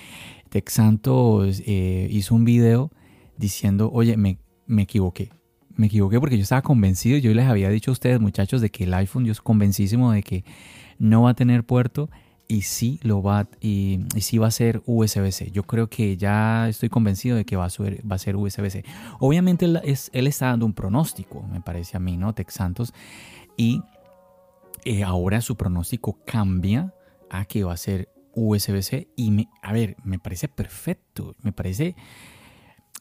Tex 0.48 0.72
Santos 0.72 1.62
eh, 1.66 2.08
hizo 2.10 2.34
un 2.34 2.44
video 2.44 2.90
diciendo, 3.36 3.90
oye, 3.92 4.16
me, 4.16 4.38
me 4.66 4.82
equivoqué. 4.82 5.30
Me 5.76 5.86
equivoqué 5.86 6.18
porque 6.18 6.36
yo 6.36 6.42
estaba 6.42 6.62
convencido, 6.62 7.18
yo 7.18 7.32
les 7.34 7.46
había 7.46 7.68
dicho 7.68 7.90
a 7.90 7.92
ustedes 7.92 8.20
muchachos 8.20 8.60
de 8.60 8.70
que 8.70 8.84
el 8.84 8.94
iPhone, 8.94 9.24
yo 9.24 9.32
estoy 9.32 9.44
convencísimo 9.44 10.12
de 10.12 10.22
que 10.22 10.44
no 10.98 11.22
va 11.22 11.30
a 11.30 11.34
tener 11.34 11.64
puerto 11.64 12.10
y 12.48 12.62
sí 12.62 12.98
lo 13.02 13.22
va 13.22 13.46
y, 13.60 14.00
y 14.14 14.22
sí 14.22 14.38
va 14.38 14.48
a 14.48 14.50
ser 14.50 14.82
USB-C. 14.86 15.50
Yo 15.52 15.64
creo 15.64 15.88
que 15.88 16.16
ya 16.16 16.68
estoy 16.68 16.88
convencido 16.88 17.36
de 17.36 17.44
que 17.44 17.56
va 17.56 17.66
a 17.66 17.70
ser, 17.70 18.02
va 18.10 18.16
a 18.16 18.18
ser 18.18 18.36
USB-C. 18.36 18.84
Obviamente 19.20 19.66
él, 19.66 19.80
es, 19.84 20.10
él, 20.14 20.26
está 20.26 20.46
dando 20.46 20.64
un 20.64 20.72
pronóstico, 20.72 21.42
me 21.42 21.60
parece 21.60 21.98
a 21.98 22.00
mí, 22.00 22.16
¿no? 22.16 22.34
Tex 22.34 22.54
Santos. 22.54 22.94
Y 23.56 23.82
eh, 24.84 25.04
ahora 25.04 25.42
su 25.42 25.56
pronóstico 25.56 26.18
cambia 26.24 26.94
a 27.30 27.44
que 27.44 27.64
va 27.64 27.74
a 27.74 27.76
ser 27.76 28.08
USB-C. 28.34 29.08
Y 29.14 29.30
me, 29.30 29.48
a 29.62 29.74
ver, 29.74 29.96
me 30.02 30.18
parece 30.18 30.48
perfecto. 30.48 31.36
Me 31.42 31.52
parece 31.52 31.94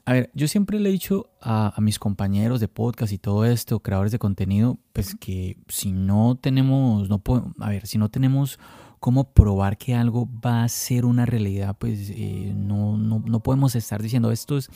a 0.07 0.13
ver, 0.13 0.31
yo 0.33 0.47
siempre 0.47 0.79
le 0.79 0.87
he 0.87 0.91
dicho 0.93 1.29
a, 1.41 1.73
mis 1.79 1.99
compañeros 1.99 2.61
de 2.61 2.69
podcast 2.69 3.11
y 3.11 3.17
todo 3.17 3.43
esto, 3.43 3.81
creadores 3.81 4.13
de 4.13 4.19
contenido, 4.19 4.77
pues 4.93 5.15
que 5.15 5.57
si 5.67 5.91
no 5.91 6.37
tenemos, 6.39 7.09
no 7.09 7.21
a 7.59 7.69
ver, 7.69 7.87
si 7.87 7.97
no 7.97 8.07
tenemos 8.07 8.57
cómo 8.99 9.31
probar 9.31 9.77
que 9.77 9.95
algo 9.95 10.27
va 10.45 10.63
a 10.63 10.69
ser 10.69 11.05
una 11.05 11.25
realidad, 11.25 11.75
pues 11.77 12.09
eh, 12.09 12.53
no, 12.55 12.97
no, 12.97 13.23
no, 13.25 13.39
podemos 13.41 13.75
estar 13.75 14.01
diciendo 14.01 14.31
esto 14.31 14.57
es, 14.57 14.69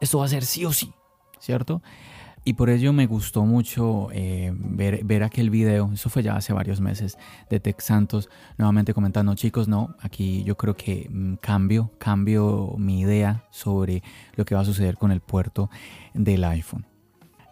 esto 0.00 0.18
va 0.18 0.26
a 0.26 0.28
ser 0.28 0.44
sí 0.44 0.64
o 0.64 0.72
sí, 0.72 0.92
¿cierto? 1.38 1.82
Y 2.44 2.52
por 2.52 2.70
ello 2.70 2.92
me 2.92 3.06
gustó 3.06 3.44
mucho 3.44 4.08
eh, 4.12 4.52
ver, 4.54 5.04
ver, 5.04 5.24
aquel 5.24 5.50
video, 5.50 5.90
eso 5.92 6.08
fue 6.08 6.22
ya 6.22 6.36
hace 6.36 6.52
varios 6.52 6.80
meses, 6.80 7.18
de 7.50 7.58
Tex 7.58 7.82
Santos, 7.82 8.28
nuevamente 8.56 8.94
comentando, 8.94 9.34
chicos, 9.34 9.66
no, 9.66 9.96
aquí 10.00 10.44
yo 10.44 10.56
creo 10.56 10.76
que 10.76 11.08
mm, 11.10 11.34
cambio, 11.36 11.90
cambio 11.98 12.76
mi 12.78 13.00
idea 13.00 13.44
sobre 13.50 14.04
lo 14.36 14.44
que 14.44 14.54
va 14.54 14.60
a 14.60 14.64
suceder 14.64 14.96
con 14.96 15.10
el 15.10 15.20
puerto 15.20 15.70
del 16.14 16.44
iPhone. 16.44 16.86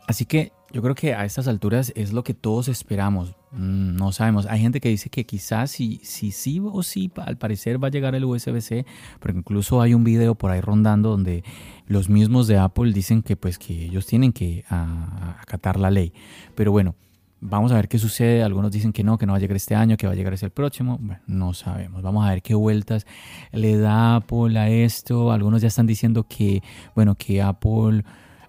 Así 0.07 0.27
que 0.27 0.53
yo 0.75 0.83
creo 0.83 0.97
que 0.97 1.15
a 1.15 1.25
estas 1.25 1.47
alturas 1.47 1.93
es 1.95 2.13
lo 2.13 2.25
que 2.25 2.35
todos 2.35 2.67
esperamos. 2.67 3.37
Mm, 3.53 3.95
no 3.95 4.11
sabemos. 4.11 4.47
Hay 4.47 4.61
gente 4.61 4.81
que 4.81 4.89
dice 4.89 5.09
que 5.09 5.25
quizás 5.25 5.71
si 5.71 6.01
sí 6.03 6.33
si, 6.33 6.61
o 6.61 6.83
sí, 6.83 7.13
al 7.15 7.39
parecer 7.39 7.83
va 7.83 7.87
a 7.87 7.91
llegar 7.93 8.17
el 8.17 8.25
USB-C, 8.25 8.85
pero 9.21 9.39
incluso 9.39 9.81
hay 9.81 9.95
un 9.95 10.03
video 10.03 10.35
por 10.35 10.51
ahí 10.51 10.61
rondando 10.61 11.11
donde 11.11 11.45
los 11.87 12.09
mismos 12.09 12.49
de 12.49 12.59
Apple 12.59 12.93
dicen 12.93 13.23
que 13.23 13.37
pues 13.37 13.57
que 13.57 13.85
ellos 13.85 14.05
tienen 14.05 14.33
que 14.33 14.65
acatar 14.69 15.79
la 15.79 15.93
ley. 15.93 16.13
Pero 16.57 16.73
bueno, 16.73 16.97
vamos 17.41 17.71
a 17.71 17.77
ver 17.77 17.87
qué 17.87 18.01
sucede. 18.01 18.43
Algunos 18.43 18.73
dicen 18.73 18.93
que 18.93 19.05
no, 19.05 19.17
que 19.17 19.27
no 19.27 19.35
va 19.35 19.37
a 19.37 19.41
llegar 19.41 19.57
este 19.57 19.77
año, 19.77 19.97
que 19.97 20.09
va 20.09 20.15
a 20.15 20.17
llegar 20.17 20.35
ese 20.35 20.47
el 20.47 20.51
próximo. 20.51 20.99
Bueno, 21.01 21.23
no 21.29 21.55
sabemos. 21.55 22.03
Vamos 22.03 22.27
a 22.27 22.31
ver 22.31 22.43
qué 22.43 22.57
vueltas 22.57 23.07
le 23.53 23.79
da 23.79 24.17
Apple 24.17 24.59
a 24.59 24.69
esto. 24.69 25.31
Algunos 25.31 25.63
ya 25.63 25.69
están 25.69 25.87
diciendo 25.87 26.27
que, 26.27 26.65
bueno, 26.97 27.15
que 27.15 27.41
Apple 27.41 28.03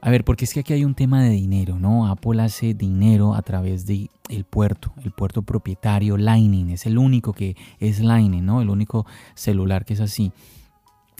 a 0.05 0.11
ver, 0.11 0.23
porque 0.23 0.45
es 0.45 0.53
que 0.53 0.59
aquí 0.59 0.71
hay 0.71 0.85
un 0.85 0.93
tema 0.93 1.23
de 1.23 1.31
dinero, 1.31 1.79
¿no? 1.79 2.07
Apple 2.07 2.39
hace 2.39 2.75
dinero 2.75 3.33
a 3.33 3.41
través 3.41 3.87
de 3.87 4.11
el 4.29 4.43
puerto, 4.43 4.93
el 5.03 5.09
puerto 5.09 5.41
propietario 5.41 6.15
Lightning, 6.15 6.69
es 6.69 6.85
el 6.85 6.99
único 6.99 7.33
que 7.33 7.55
es 7.79 8.01
Lightning, 8.01 8.45
¿no? 8.45 8.61
El 8.61 8.69
único 8.69 9.07
celular 9.33 9.83
que 9.83 9.95
es 9.95 10.01
así. 10.01 10.31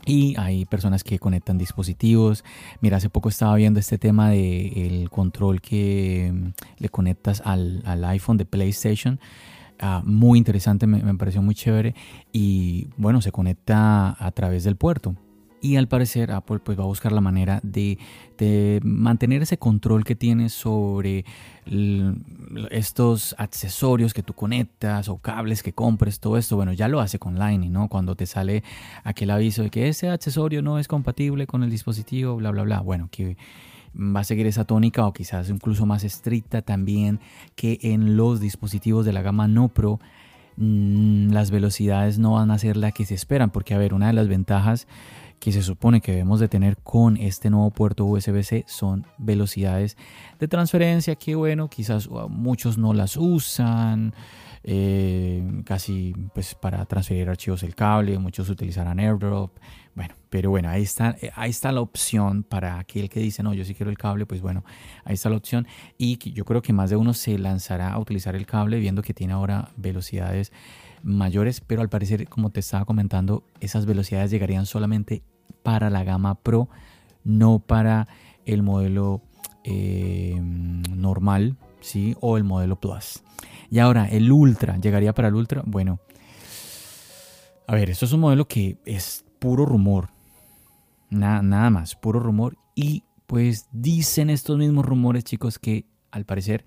Y 0.05 0.35
hay 0.37 0.65
personas 0.65 1.03
que 1.03 1.17
conectan 1.17 1.57
dispositivos. 1.57 2.43
Mira, 2.79 2.97
hace 2.97 3.09
poco 3.09 3.29
estaba 3.29 3.55
viendo 3.55 3.79
este 3.79 3.97
tema 3.97 4.29
del 4.29 4.77
el 4.77 5.09
control 5.09 5.61
que 5.61 6.31
mm, 6.31 6.47
le 6.77 6.89
conectas 6.89 7.41
al, 7.43 7.81
iPhone 8.05 8.37
de 8.37 8.45
PlayStation. 8.45 9.19
Ah, 9.79 10.03
muy 10.05 10.37
interesante, 10.37 10.85
me, 10.85 11.01
me, 11.01 11.15
pareció 11.15 11.41
muy 11.41 11.55
chévere. 11.55 11.95
Y 12.31 12.89
bueno, 12.97 13.19
se 13.23 13.31
conecta 13.31 14.15
a 14.23 14.31
través 14.31 14.63
del 14.63 14.75
puerto. 14.75 15.15
Y 15.65 15.77
al 15.77 15.87
parecer 15.87 16.31
Apple 16.31 16.59
pues 16.59 16.77
va 16.77 16.83
a 16.83 16.85
buscar 16.85 17.11
la 17.11 17.21
manera 17.21 17.59
de, 17.63 17.97
mantener 18.83 19.41
ese 19.41 19.57
control 19.57 20.03
que 20.03 20.15
tiene 20.15 20.49
sobre 20.49 21.25
estos 22.69 23.33
accesorios 23.39 24.13
que 24.13 24.21
tú 24.21 24.33
conectas 24.33 25.09
o 25.09 25.17
cables 25.17 25.63
que 25.63 25.73
compres, 25.73 26.19
todo 26.19 26.37
esto. 26.37 26.55
Bueno, 26.55 26.71
ya 26.71 26.87
lo 26.87 26.99
hace 26.99 27.17
con 27.17 27.39
Lightning, 27.39 27.71
¿no? 27.71 27.89
Cuando 27.89 28.15
te 28.15 28.27
sale 28.27 28.63
aquel 29.03 29.31
aviso 29.31 29.63
de 29.63 29.71
que 29.71 29.87
ese 29.87 30.07
accesorio 30.09 30.61
no 30.61 30.77
es 30.77 30.87
compatible 30.87 31.47
con 31.47 31.63
el 31.63 31.71
dispositivo, 31.71 32.35
bla, 32.35 32.51
bla, 32.51 32.61
bla. 32.61 32.81
Bueno, 32.81 33.09
que 33.09 33.35
va 33.97 34.19
a 34.19 34.23
seguir 34.23 34.45
esa 34.45 34.65
tónica 34.65 35.07
o 35.07 35.13
quizás 35.13 35.49
incluso 35.49 35.87
más 35.87 36.03
estricta 36.03 36.61
también 36.61 37.19
que 37.55 37.79
en 37.81 38.17
los 38.17 38.39
dispositivos 38.39 39.03
de 39.03 39.13
la 39.13 39.23
gama 39.23 39.47
no 39.47 39.69
Pro 39.69 39.99
mm, 40.57 41.31
las 41.31 41.49
velocidades 41.49 42.19
no 42.19 42.33
van 42.33 42.51
a 42.51 42.59
ser 42.59 42.77
las 42.77 42.93
que 42.93 43.05
se 43.05 43.15
esperan 43.15 43.49
porque 43.49 43.73
a 43.73 43.79
ver 43.79 43.95
una 43.95 44.07
de 44.07 44.13
las 44.13 44.27
ventajas 44.27 44.87
que 45.45 45.51
se 45.51 45.61
supone 45.61 46.01
que 46.01 46.11
debemos 46.11 46.39
de 46.39 46.47
tener 46.47 46.75
con 46.77 47.17
este 47.17 47.51
nuevo 47.51 47.69
puerto 47.69 48.03
USB-C 48.05 48.65
son 48.67 49.05
velocidades 49.19 49.95
de 50.39 50.47
transferencia 50.47 51.17
que 51.17 51.35
bueno, 51.35 51.69
quizás 51.69 52.09
muchos 52.29 52.79
no 52.79 52.95
las 52.95 53.15
usan, 53.15 54.15
eh, 54.63 55.61
casi 55.63 56.15
pues 56.33 56.55
para 56.55 56.83
transferir 56.87 57.29
archivos 57.29 57.61
el 57.61 57.75
cable, 57.75 58.17
muchos 58.17 58.49
utilizarán 58.49 58.99
AirDrop, 58.99 59.51
bueno, 59.93 60.15
pero 60.31 60.49
bueno, 60.49 60.67
ahí 60.69 60.81
está, 60.81 61.15
ahí 61.35 61.51
está 61.51 61.71
la 61.71 61.81
opción 61.81 62.41
para 62.41 62.79
aquel 62.79 63.07
que 63.07 63.19
dice, 63.19 63.43
no, 63.43 63.53
yo 63.53 63.65
sí 63.65 63.75
quiero 63.75 63.91
el 63.91 63.99
cable, 63.99 64.25
pues 64.25 64.41
bueno, 64.41 64.65
ahí 65.03 65.13
está 65.13 65.29
la 65.29 65.37
opción 65.37 65.67
y 65.99 66.17
yo 66.31 66.43
creo 66.43 66.63
que 66.63 66.73
más 66.73 66.89
de 66.89 66.95
uno 66.95 67.13
se 67.13 67.37
lanzará 67.37 67.93
a 67.93 67.99
utilizar 67.99 68.35
el 68.35 68.47
cable 68.47 68.79
viendo 68.79 69.03
que 69.03 69.13
tiene 69.13 69.33
ahora 69.33 69.69
velocidades 69.77 70.51
mayores, 71.03 71.61
pero 71.61 71.83
al 71.83 71.89
parecer, 71.89 72.27
como 72.27 72.49
te 72.49 72.61
estaba 72.61 72.85
comentando, 72.85 73.43
esas 73.59 73.85
velocidades 73.85 74.31
llegarían 74.31 74.65
solamente 74.65 75.21
para 75.65 75.89
la 75.89 76.03
gama 76.03 76.35
Pro, 76.35 76.69
no 77.23 77.57
para 77.57 78.07
el 78.45 78.61
modelo 78.61 79.23
eh, 79.63 80.39
normal, 80.39 81.57
¿sí? 81.81 82.15
O 82.21 82.37
el 82.37 82.43
modelo 82.43 82.79
Plus. 82.79 83.23
Y 83.71 83.79
ahora, 83.79 84.07
el 84.07 84.31
Ultra, 84.31 84.77
¿llegaría 84.77 85.15
para 85.15 85.29
el 85.29 85.33
Ultra? 85.33 85.63
Bueno, 85.65 85.99
a 87.65 87.73
ver, 87.73 87.89
esto 87.89 88.05
es 88.05 88.13
un 88.13 88.19
modelo 88.19 88.47
que 88.47 88.77
es 88.85 89.25
puro 89.39 89.65
rumor. 89.65 90.09
Nada, 91.09 91.41
nada 91.41 91.71
más, 91.71 91.95
puro 91.95 92.19
rumor. 92.19 92.57
Y 92.75 93.03
pues 93.25 93.67
dicen 93.71 94.29
estos 94.29 94.59
mismos 94.59 94.85
rumores, 94.85 95.23
chicos, 95.23 95.57
que 95.57 95.87
al 96.11 96.25
parecer 96.25 96.63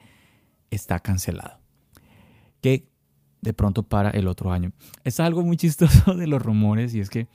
está 0.72 0.98
cancelado. 0.98 1.60
Que 2.60 2.88
de 3.42 3.54
pronto 3.54 3.84
para 3.84 4.10
el 4.10 4.26
otro 4.26 4.50
año. 4.50 4.72
Es 5.04 5.20
algo 5.20 5.44
muy 5.44 5.56
chistoso 5.56 6.14
de 6.16 6.26
los 6.26 6.42
rumores 6.42 6.96
y 6.96 7.00
es 7.00 7.10
que 7.10 7.28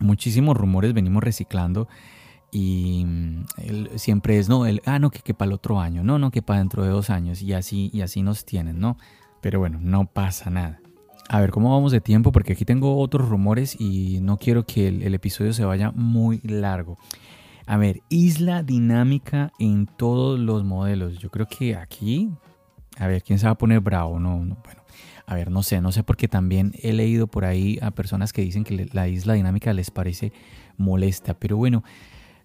muchísimos 0.00 0.56
rumores 0.56 0.92
venimos 0.92 1.22
reciclando 1.22 1.88
y 2.50 3.04
mm, 3.06 3.44
siempre 3.96 4.38
es, 4.38 4.48
no, 4.48 4.66
el, 4.66 4.82
ah, 4.86 4.98
no, 4.98 5.10
que, 5.10 5.20
que, 5.20 5.34
para 5.34 5.48
el 5.50 5.52
otro 5.54 5.80
año, 5.80 6.02
no, 6.02 6.18
no, 6.18 6.30
que 6.30 6.42
para 6.42 6.60
dentro 6.60 6.82
de 6.82 6.90
dos 6.90 7.10
años 7.10 7.42
y 7.42 7.52
así, 7.52 7.90
y 7.92 8.00
así 8.00 8.22
nos 8.22 8.44
tienen, 8.44 8.80
¿no? 8.80 8.96
Pero 9.40 9.58
bueno, 9.58 9.78
no 9.80 10.06
pasa 10.06 10.50
nada. 10.50 10.80
A 11.30 11.40
ver, 11.40 11.50
¿cómo 11.50 11.70
vamos 11.70 11.92
de 11.92 12.00
tiempo? 12.00 12.32
Porque 12.32 12.54
aquí 12.54 12.64
tengo 12.64 12.98
otros 12.98 13.28
rumores 13.28 13.78
y 13.78 14.18
no 14.22 14.38
quiero 14.38 14.64
que 14.64 14.88
el, 14.88 15.14
episodio 15.14 15.52
se 15.52 15.64
vaya 15.64 15.90
muy 15.90 16.40
largo. 16.42 16.96
A 17.66 17.76
ver, 17.76 18.00
isla 18.08 18.62
dinámica 18.62 19.52
en 19.58 19.86
todos 19.86 20.38
los 20.38 20.64
modelos. 20.64 21.18
Yo 21.18 21.30
creo 21.30 21.46
que 21.46 21.76
aquí, 21.76 22.30
a 22.96 23.06
ver, 23.06 23.22
¿quién 23.22 23.38
se 23.38 23.44
va 23.44 23.52
a 23.52 23.58
poner 23.58 23.80
bravo? 23.80 24.18
No, 24.18 24.42
no 24.42 24.56
bueno, 24.64 24.77
a 25.28 25.34
ver, 25.34 25.50
no 25.50 25.62
sé, 25.62 25.82
no 25.82 25.92
sé 25.92 26.02
porque 26.02 26.26
también 26.26 26.72
he 26.82 26.94
leído 26.94 27.26
por 27.26 27.44
ahí 27.44 27.78
a 27.82 27.90
personas 27.90 28.32
que 28.32 28.40
dicen 28.40 28.64
que 28.64 28.88
la 28.94 29.08
isla 29.08 29.34
dinámica 29.34 29.74
les 29.74 29.90
parece 29.90 30.32
molesta, 30.78 31.34
pero 31.34 31.58
bueno, 31.58 31.84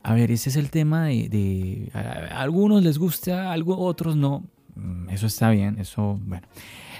a 0.03 0.13
ver, 0.13 0.31
ese 0.31 0.49
es 0.49 0.57
el 0.57 0.69
tema 0.69 1.05
de, 1.05 1.89
a, 1.93 2.41
algunos 2.41 2.83
les 2.83 2.97
gusta, 2.97 3.53
a 3.53 3.57
otros 3.65 4.17
no, 4.17 4.43
mm, 4.75 5.09
eso 5.11 5.27
está 5.27 5.49
bien, 5.51 5.79
eso, 5.79 6.19
bueno, 6.25 6.45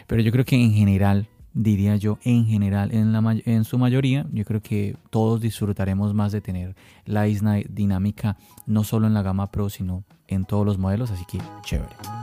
pero 0.08 0.22
yo 0.22 0.32
creo 0.32 0.46
que 0.46 0.56
en 0.56 0.72
general, 0.72 1.28
diría 1.54 1.98
yo, 1.98 2.18
en 2.24 2.46
general, 2.46 2.94
en, 2.94 3.12
la, 3.12 3.36
en 3.44 3.66
su 3.66 3.78
mayoría, 3.78 4.26
yo 4.32 4.46
creo 4.46 4.62
que 4.62 4.96
todos 5.10 5.42
disfrutaremos 5.42 6.14
más 6.14 6.32
de 6.32 6.40
tener 6.40 6.78
la 7.04 7.28
isla 7.28 7.60
dinámica, 7.70 8.38
no 8.66 8.86
solo 8.86 9.06
en 9.06 9.14
la 9.14 9.22
gama 9.22 9.52
Pro, 9.52 9.70
sino 9.70 10.06
en 10.30 10.46
todos 10.46 10.66
los 10.66 10.78
modelos, 10.78 11.12
así 11.12 11.26
que 11.26 11.40
chévere. 11.64 12.23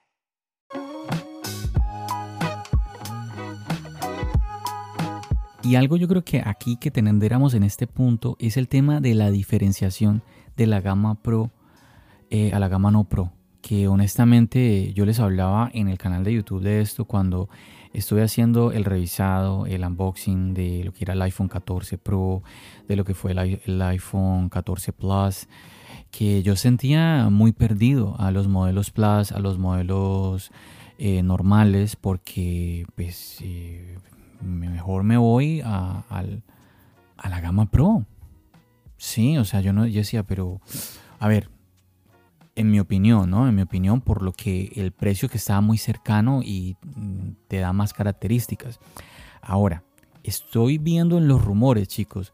Y 5.63 5.75
algo 5.75 5.95
yo 5.95 6.07
creo 6.07 6.23
que 6.23 6.41
aquí 6.43 6.75
que 6.75 6.89
tendríamos 6.89 7.53
en 7.53 7.63
este 7.63 7.85
punto 7.85 8.35
es 8.39 8.57
el 8.57 8.67
tema 8.67 8.99
de 8.99 9.13
la 9.13 9.29
diferenciación 9.29 10.23
de 10.57 10.65
la 10.65 10.81
gama 10.81 11.15
Pro 11.21 11.51
eh, 12.31 12.51
a 12.53 12.59
la 12.59 12.67
gama 12.67 12.89
no 12.89 13.03
Pro. 13.03 13.31
Que 13.61 13.87
honestamente 13.87 14.91
yo 14.93 15.05
les 15.05 15.19
hablaba 15.19 15.69
en 15.73 15.87
el 15.87 15.99
canal 15.99 16.23
de 16.23 16.33
YouTube 16.33 16.63
de 16.63 16.81
esto 16.81 17.05
cuando 17.05 17.47
estuve 17.93 18.23
haciendo 18.23 18.71
el 18.71 18.85
revisado, 18.85 19.67
el 19.67 19.83
unboxing 19.83 20.55
de 20.55 20.83
lo 20.85 20.93
que 20.93 21.03
era 21.03 21.13
el 21.13 21.21
iPhone 21.21 21.47
14 21.47 21.99
Pro, 21.99 22.41
de 22.87 22.95
lo 22.95 23.05
que 23.05 23.13
fue 23.13 23.33
el, 23.33 23.81
iPhone 23.83 24.49
14 24.49 24.93
Plus, 24.93 25.47
que 26.09 26.41
yo 26.41 26.55
sentía 26.55 27.29
muy 27.29 27.51
perdido 27.51 28.15
a 28.19 28.31
los 28.31 28.47
modelos 28.47 28.89
Plus, 28.89 29.31
a 29.31 29.39
los 29.39 29.59
modelos 29.59 30.51
eh, 30.97 31.21
normales, 31.21 31.95
porque 31.95 32.85
pues 32.95 33.37
eh, 33.41 33.97
mejor 34.41 35.03
me 35.03 35.17
voy 35.17 35.61
a, 35.63 36.03
la 37.23 37.41
gama 37.41 37.65
Pro. 37.67 38.05
Sí, 38.97 39.37
o 39.37 39.45
sea, 39.45 39.61
yo 39.61 39.73
no 39.73 39.85
decía, 39.85 40.23
pero 40.23 40.61
a 41.19 41.27
ver, 41.27 41.49
en 42.55 42.69
mi 42.69 42.79
opinión, 42.79 43.29
¿no? 43.29 43.47
En 43.47 43.55
mi 43.55 43.61
opinión, 43.61 44.01
por 44.01 44.21
lo 44.21 44.33
que 44.33 44.71
el 44.75 44.91
precio 44.91 45.29
que 45.29 45.37
estaba 45.37 45.61
muy 45.61 45.77
cercano 45.77 46.41
y 46.43 46.77
mm, 46.95 47.29
te 47.47 47.59
da 47.59 47.73
más 47.73 47.93
características. 47.93 48.79
Ahora, 49.41 49.83
estoy 50.23 50.77
viendo 50.77 51.17
en 51.17 51.27
los 51.27 51.43
rumores, 51.43 51.87
chicos, 51.87 52.33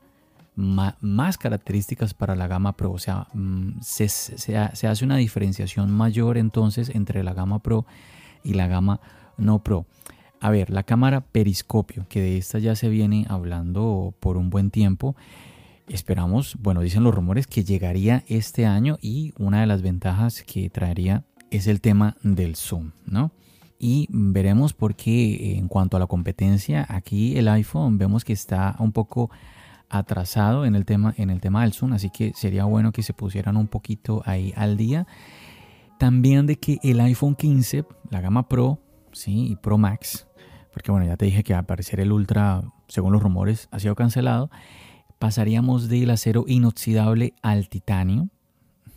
más 0.55 1.37
características 1.37 2.15
para 2.15 2.35
la 2.35 2.47
gama 2.47 2.73
Pro. 2.75 2.91
O 2.91 2.99
sea, 2.99 3.27
mm, 3.33 3.79
se, 3.81 4.09
se, 4.09 4.57
hace 4.57 5.05
una 5.05 5.17
diferenciación 5.17 5.91
mayor 5.91 6.37
entonces 6.37 6.89
entre 6.89 7.23
la 7.23 7.33
gama 7.33 7.59
Pro 7.59 7.85
y 8.43 8.53
la 8.53 8.67
gama 8.67 8.99
no 9.37 9.59
Pro. 9.59 9.85
A 10.39 10.51
ver, 10.51 10.70
la 10.70 10.84
cámara 10.84 11.22
periscopio, 11.22 12.06
que 12.10 12.22
de 12.22 12.38
esta 12.38 12.60
ya 12.60 12.75
se 12.75 12.89
viene 12.89 13.25
hablando 13.27 14.13
por 14.20 14.38
un 14.38 14.50
buen 14.50 14.70
tiempo. 14.70 15.15
Esperamos, 15.88 16.58
bueno, 16.60 16.82
dicen 16.82 17.03
los 17.03 17.15
rumores 17.15 17.48
que 17.48 17.63
llegaría 17.63 18.24
este 18.27 18.65
año 18.65 18.98
y 19.01 19.34
una 19.39 19.62
de 19.62 19.67
las 19.67 19.82
ventajas 19.82 20.44
que 20.44 20.70
traería 20.70 21.24
es 21.50 21.67
el 21.67 21.82
tema 21.82 22.17
del 22.22 22.56
zoom, 22.56 22.91
¿no? 23.06 23.32
Y 23.79 24.08
veremos 24.10 24.74
por 24.74 24.96
qué 24.96 25.58
en 25.58 25.67
cuanto 25.67 25.98
a 25.98 26.00
la 26.00 26.08
competencia, 26.08 26.86
aquí 26.89 27.38
el 27.38 27.48
iPhone 27.48 27.98
vemos 27.98 28.25
que 28.25 28.34
está 28.34 28.75
un 28.79 28.91
poco 28.91 29.29
atrasado 29.89 30.65
en 30.65 30.75
el 30.75 30.86
tema, 30.86 31.13
en 31.17 31.29
el 31.29 31.41
tema 31.41 31.62
del 31.62 31.74
zoom, 31.74 31.94
así 31.94 32.10
que 32.10 32.34
sería 32.36 32.65
bueno 32.65 32.91
que 32.91 33.03
se 33.03 33.13
pusieran 33.13 33.56
un 33.56 33.67
poquito 33.67 34.22
ahí 34.25 34.53
al 34.56 34.77
día. 34.77 35.08
También 36.00 36.46
de 36.46 36.58
que 36.58 36.79
el 36.84 37.00
iPhone 37.00 37.36
15, 37.36 37.86
la 38.10 38.22
gama 38.22 38.48
Pro, 38.48 38.79
¿sí? 39.13 39.48
y 39.51 39.56
Pro 39.56 39.77
Max, 39.77 40.26
porque 40.77 40.91
bueno, 40.91 41.07
ya 41.07 41.17
te 41.17 41.25
dije 41.25 41.43
que 41.43 41.53
va 41.53 41.60
a 41.60 41.62
aparecer 41.63 42.00
el 42.00 42.12
Ultra, 42.12 42.62
según 42.88 43.12
los 43.12 43.24
rumores, 43.24 43.67
ha 43.72 43.79
sido 43.79 43.96
cancelado, 43.96 44.51
pasaríamos 45.17 45.89
del 45.89 46.12
acero 46.12 46.46
inoxidable 46.46 47.34
al 47.41 47.67
titanio, 47.67 48.29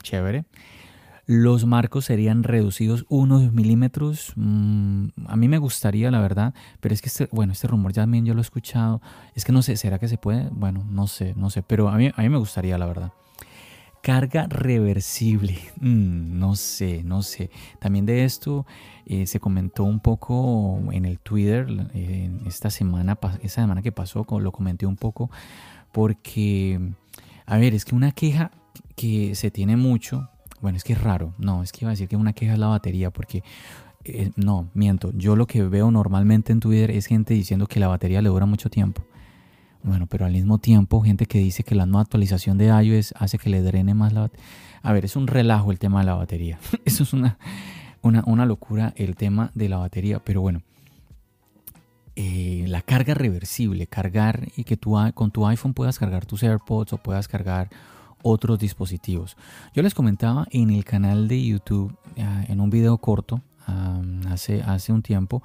chévere. 0.02 0.44
Los 1.24 1.64
marcos 1.64 2.04
serían 2.04 2.42
reducidos 2.42 3.06
unos 3.08 3.54
milímetros. 3.54 4.34
Mm, 4.36 5.06
a 5.26 5.36
mí 5.36 5.48
me 5.48 5.56
gustaría, 5.56 6.10
la 6.10 6.20
verdad, 6.20 6.52
pero 6.80 6.92
es 6.92 7.00
que 7.00 7.08
este, 7.08 7.30
bueno, 7.32 7.54
este 7.54 7.66
rumor 7.66 7.94
ya 7.94 8.02
también 8.02 8.26
yo 8.26 8.34
lo 8.34 8.40
he 8.40 8.42
escuchado. 8.42 9.00
Es 9.34 9.46
que 9.46 9.52
no 9.52 9.62
sé, 9.62 9.76
¿será 9.78 9.98
que 9.98 10.08
se 10.08 10.18
puede? 10.18 10.50
Bueno, 10.52 10.84
no 10.86 11.06
sé, 11.06 11.32
no 11.34 11.48
sé, 11.48 11.62
pero 11.62 11.88
a 11.88 11.96
mí, 11.96 12.10
a 12.14 12.20
mí 12.20 12.28
me 12.28 12.36
gustaría, 12.36 12.76
la 12.76 12.84
verdad. 12.84 13.12
Carga 14.02 14.46
reversible. 14.48 15.58
Mm, 15.80 16.38
no 16.38 16.56
sé, 16.56 17.02
no 17.04 17.22
sé. 17.22 17.50
También 17.78 18.04
de 18.04 18.24
esto 18.24 18.66
eh, 19.06 19.26
se 19.26 19.40
comentó 19.40 19.84
un 19.84 20.00
poco 20.00 20.78
en 20.92 21.06
el 21.06 21.18
Twitter 21.18 21.66
esta 22.46 22.68
semana, 22.68 23.18
esa 23.42 23.62
semana 23.62 23.80
que 23.80 23.92
pasó, 23.92 24.26
lo 24.38 24.52
comenté 24.52 24.84
un 24.84 24.96
poco, 24.96 25.30
porque, 25.90 26.78
a 27.46 27.56
ver, 27.56 27.72
es 27.74 27.86
que 27.86 27.94
una 27.94 28.12
queja 28.12 28.50
que 28.94 29.34
se 29.34 29.50
tiene 29.50 29.76
mucho, 29.76 30.28
bueno, 30.60 30.76
es 30.76 30.84
que 30.84 30.92
es 30.92 31.02
raro, 31.02 31.34
no, 31.38 31.62
es 31.62 31.72
que 31.72 31.84
iba 31.84 31.90
a 31.90 31.92
decir 31.92 32.08
que 32.08 32.16
una 32.16 32.34
queja 32.34 32.52
es 32.52 32.58
la 32.58 32.66
batería, 32.66 33.10
porque 33.10 33.42
eh, 34.04 34.30
no, 34.36 34.70
miento, 34.74 35.12
yo 35.14 35.36
lo 35.36 35.46
que 35.46 35.62
veo 35.62 35.90
normalmente 35.90 36.52
en 36.52 36.60
Twitter 36.60 36.90
es 36.90 37.06
gente 37.06 37.34
diciendo 37.34 37.66
que 37.66 37.80
la 37.80 37.88
batería 37.88 38.20
le 38.22 38.28
dura 38.28 38.46
mucho 38.46 38.68
tiempo. 38.70 39.02
Bueno, 39.82 40.06
pero 40.06 40.26
al 40.26 40.32
mismo 40.32 40.58
tiempo, 40.58 41.00
gente 41.00 41.26
que 41.26 41.38
dice 41.38 41.62
que 41.62 41.74
la 41.74 41.86
nueva 41.86 42.02
actualización 42.02 42.58
de 42.58 42.66
iOS 42.66 43.14
hace 43.16 43.38
que 43.38 43.48
le 43.48 43.62
drene 43.62 43.94
más 43.94 44.12
la 44.12 44.20
batería. 44.22 44.44
A 44.82 44.92
ver, 44.92 45.04
es 45.04 45.16
un 45.16 45.26
relajo 45.26 45.72
el 45.72 45.78
tema 45.78 46.00
de 46.00 46.06
la 46.06 46.14
batería. 46.14 46.58
Eso 46.84 47.02
es 47.02 47.12
una, 47.12 47.38
una, 48.02 48.46
locura 48.46 48.92
el 48.96 49.16
tema 49.16 49.50
de 49.54 49.68
la 49.68 49.78
batería. 49.78 50.20
Pero 50.22 50.42
bueno, 50.42 50.62
eh, 52.16 52.64
la 52.68 52.82
carga 52.82 53.14
reversible, 53.14 53.86
cargar 53.86 54.48
y 54.56 54.64
que 54.64 54.76
tú 54.76 54.96
con 55.14 55.30
tu 55.30 55.46
iPhone 55.46 55.72
puedas 55.72 55.98
cargar 55.98 56.26
tus 56.26 56.42
AirPods 56.42 56.92
o 56.92 56.98
puedas 56.98 57.26
cargar 57.26 57.70
otros 58.22 58.58
dispositivos. 58.58 59.36
Yo 59.74 59.82
les 59.82 59.94
comentaba 59.94 60.46
en 60.50 60.70
el 60.70 60.84
canal 60.84 61.26
de 61.26 61.42
YouTube, 61.42 61.96
en 62.16 62.60
un 62.60 62.68
video 62.68 62.98
corto, 62.98 63.40
hace, 64.28 64.62
hace 64.62 64.92
un 64.92 65.00
tiempo, 65.00 65.42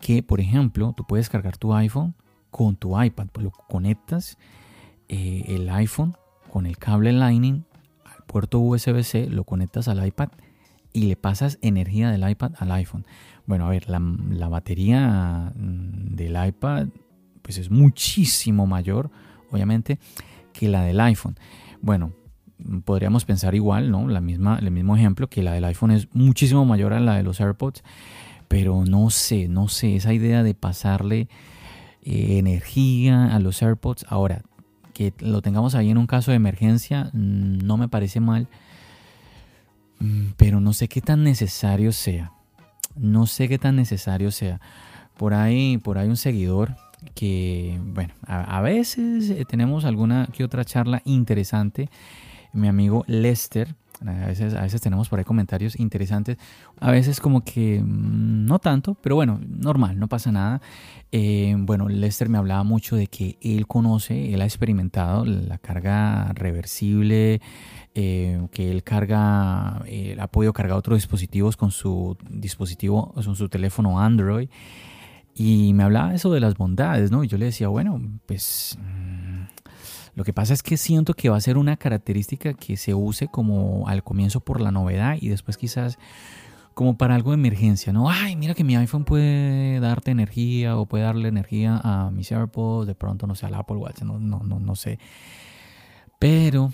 que 0.00 0.24
por 0.24 0.40
ejemplo, 0.40 0.92
tú 0.96 1.04
puedes 1.04 1.28
cargar 1.28 1.56
tu 1.56 1.72
iPhone 1.72 2.14
con 2.56 2.76
tu 2.76 2.98
iPad. 2.98 3.26
Pues 3.32 3.44
lo 3.44 3.50
conectas 3.50 4.38
eh, 5.10 5.44
el 5.48 5.68
iPhone 5.68 6.16
con 6.50 6.64
el 6.64 6.78
cable 6.78 7.12
Lightning 7.12 7.64
al 8.04 8.24
puerto 8.24 8.60
USB-C, 8.60 9.28
lo 9.28 9.44
conectas 9.44 9.88
al 9.88 10.04
iPad 10.06 10.30
y 10.94 11.02
le 11.02 11.16
pasas 11.16 11.58
energía 11.60 12.10
del 12.10 12.26
iPad 12.26 12.52
al 12.58 12.72
iPhone. 12.72 13.04
Bueno, 13.44 13.66
a 13.66 13.70
ver, 13.70 13.90
la, 13.90 14.48
batería 14.48 15.52
mm, 15.54 16.14
del 16.14 16.46
iPad 16.46 16.88
pues 17.42 17.58
es 17.58 17.70
muchísimo 17.70 18.66
mayor, 18.66 19.10
obviamente, 19.52 19.98
que 20.54 20.68
la 20.68 20.82
del 20.82 20.98
iPhone. 21.00 21.36
Bueno, 21.82 22.14
podríamos 22.86 23.26
pensar 23.26 23.54
igual, 23.54 23.90
¿no? 23.90 24.08
La 24.08 24.22
misma, 24.22 24.58
el 24.60 24.70
mismo 24.70 24.96
ejemplo, 24.96 25.28
que 25.28 25.42
la 25.42 25.52
del 25.52 25.66
iPhone 25.66 25.90
es 25.90 26.08
muchísimo 26.14 26.64
mayor 26.64 26.94
a 26.94 27.00
la 27.00 27.16
de 27.16 27.22
los 27.22 27.38
AirPods, 27.38 27.84
pero 28.48 28.82
no 28.86 29.10
sé, 29.10 29.46
no 29.46 29.68
sé, 29.68 29.96
esa 29.96 30.14
idea 30.14 30.42
de 30.42 30.54
pasarle 30.54 31.28
energía 32.06 33.34
a 33.34 33.38
los 33.40 33.62
AirPods. 33.62 34.06
Ahora, 34.08 34.42
que 34.94 35.12
lo 35.18 35.42
tengamos 35.42 35.74
ahí 35.74 35.90
en 35.90 35.98
un 35.98 36.06
caso 36.06 36.30
de 36.30 36.36
emergencia, 36.36 37.10
no 37.12 37.76
me 37.76 37.88
parece 37.88 38.20
mal, 38.20 38.48
mm, 39.98 40.28
pero 40.36 40.60
no 40.60 40.72
sé 40.72 40.88
qué 40.88 41.00
tan 41.00 41.24
necesario 41.24 41.92
sea. 41.92 42.32
No 42.94 43.26
sé 43.26 43.48
qué 43.48 43.58
tan 43.58 43.76
necesario 43.76 44.30
sea. 44.30 44.60
Por 45.18 45.34
ahí, 45.34 45.78
por 45.78 45.98
ahí 45.98 46.08
un 46.08 46.16
seguidor 46.16 46.76
que, 47.14 47.78
bueno, 47.84 48.14
a, 48.26 48.60
veces 48.62 49.30
eh, 49.30 49.44
tenemos 49.46 49.84
alguna 49.84 50.28
que 50.32 50.44
otra 50.44 50.64
charla 50.64 51.02
interesante. 51.04 51.90
Mi 52.52 52.68
amigo 52.68 53.04
Lester, 53.06 53.74
a 54.04 54.26
veces, 54.26 54.54
a 54.54 54.62
veces 54.62 54.80
tenemos 54.80 55.08
por 55.08 55.18
ahí 55.18 55.24
comentarios 55.24 55.78
interesantes. 55.78 56.36
A 56.80 56.90
veces 56.90 57.20
como 57.20 57.42
que 57.42 57.80
mm, 57.80 58.46
no 58.46 58.58
tanto, 58.58 58.94
pero 58.94 59.14
bueno, 59.14 59.40
normal, 59.48 59.98
no 59.98 60.08
pasa 60.08 60.32
nada. 60.32 60.60
Eh, 61.12 61.54
bueno, 61.58 61.88
Lester 61.88 62.28
me 62.28 62.38
hablaba 62.38 62.62
mucho 62.62 62.96
de 62.96 63.06
que 63.06 63.38
él 63.40 63.66
conoce, 63.66 64.34
él 64.34 64.42
ha 64.42 64.44
experimentado 64.44 65.24
la 65.24 65.58
carga 65.58 66.32
reversible, 66.34 67.40
eh, 67.94 68.46
que 68.52 68.70
él 68.70 68.82
carga, 68.82 69.82
él 69.86 70.20
ha 70.20 70.26
podido 70.26 70.52
cargar 70.52 70.76
otros 70.76 70.98
dispositivos 70.98 71.56
con 71.56 71.70
su 71.70 72.16
dispositivo, 72.28 73.12
con 73.12 73.36
su 73.36 73.48
teléfono 73.48 74.00
Android. 74.00 74.48
Y 75.34 75.74
me 75.74 75.82
hablaba 75.82 76.14
eso 76.14 76.32
de 76.32 76.40
las 76.40 76.56
bondades, 76.56 77.10
¿no? 77.10 77.22
Y 77.22 77.28
yo 77.28 77.36
le 77.36 77.46
decía, 77.46 77.68
bueno, 77.68 78.00
pues 78.26 78.78
lo 80.16 80.24
que 80.24 80.32
pasa 80.32 80.54
es 80.54 80.62
que 80.62 80.78
siento 80.78 81.12
que 81.12 81.28
va 81.28 81.36
a 81.36 81.40
ser 81.42 81.58
una 81.58 81.76
característica 81.76 82.54
que 82.54 82.78
se 82.78 82.94
use 82.94 83.28
como 83.28 83.86
al 83.86 84.02
comienzo 84.02 84.40
por 84.40 84.62
la 84.62 84.72
novedad 84.72 85.18
y 85.20 85.28
después 85.28 85.58
quizás 85.58 85.98
como 86.72 86.96
para 86.96 87.14
algo 87.14 87.32
de 87.32 87.34
emergencia, 87.34 87.92
¿no? 87.92 88.08
Ay, 88.08 88.34
mira 88.34 88.54
que 88.54 88.64
mi 88.64 88.76
iPhone 88.76 89.04
puede 89.04 89.78
darte 89.78 90.10
energía 90.10 90.78
o 90.78 90.86
puede 90.86 91.04
darle 91.04 91.28
energía 91.28 91.78
a 91.84 92.10
mis 92.10 92.32
AirPods, 92.32 92.86
de 92.86 92.94
pronto 92.94 93.26
no 93.26 93.34
sé, 93.34 93.44
al 93.44 93.54
Apple 93.56 93.76
Watch, 93.76 94.02
no, 94.02 94.18
no, 94.18 94.40
no, 94.40 94.58
no 94.58 94.74
sé. 94.74 94.98
Pero, 96.18 96.72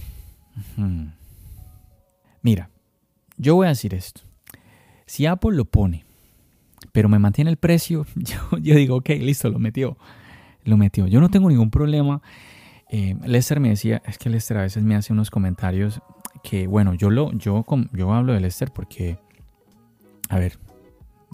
mira, 2.42 2.70
yo 3.38 3.56
voy 3.56 3.66
a 3.66 3.70
decir 3.70 3.92
esto. 3.92 4.20
Si 5.04 5.26
Apple 5.26 5.56
lo 5.56 5.64
pone, 5.64 6.04
pero 6.92 7.08
me 7.08 7.18
mantiene 7.18 7.50
el 7.50 7.56
precio, 7.56 8.06
yo, 8.14 8.58
yo 8.58 8.76
digo, 8.76 8.96
ok, 8.98 9.08
listo, 9.18 9.50
lo 9.50 9.58
metió. 9.58 9.96
Lo 10.64 10.76
metió. 10.76 11.08
Yo 11.08 11.20
no 11.20 11.28
tengo 11.28 11.48
ningún 11.48 11.70
problema 11.70 12.22
eh, 12.94 13.16
Lester 13.24 13.58
me 13.58 13.70
decía, 13.70 14.02
es 14.04 14.18
que 14.18 14.28
Lester 14.28 14.58
a 14.58 14.62
veces 14.62 14.82
me 14.82 14.94
hace 14.94 15.14
unos 15.14 15.30
comentarios 15.30 16.02
que, 16.42 16.66
bueno, 16.66 16.92
yo, 16.92 17.08
lo, 17.08 17.32
yo, 17.32 17.64
yo 17.90 18.12
hablo 18.12 18.34
de 18.34 18.40
Lester 18.40 18.70
porque, 18.70 19.18
a 20.28 20.38
ver, 20.38 20.58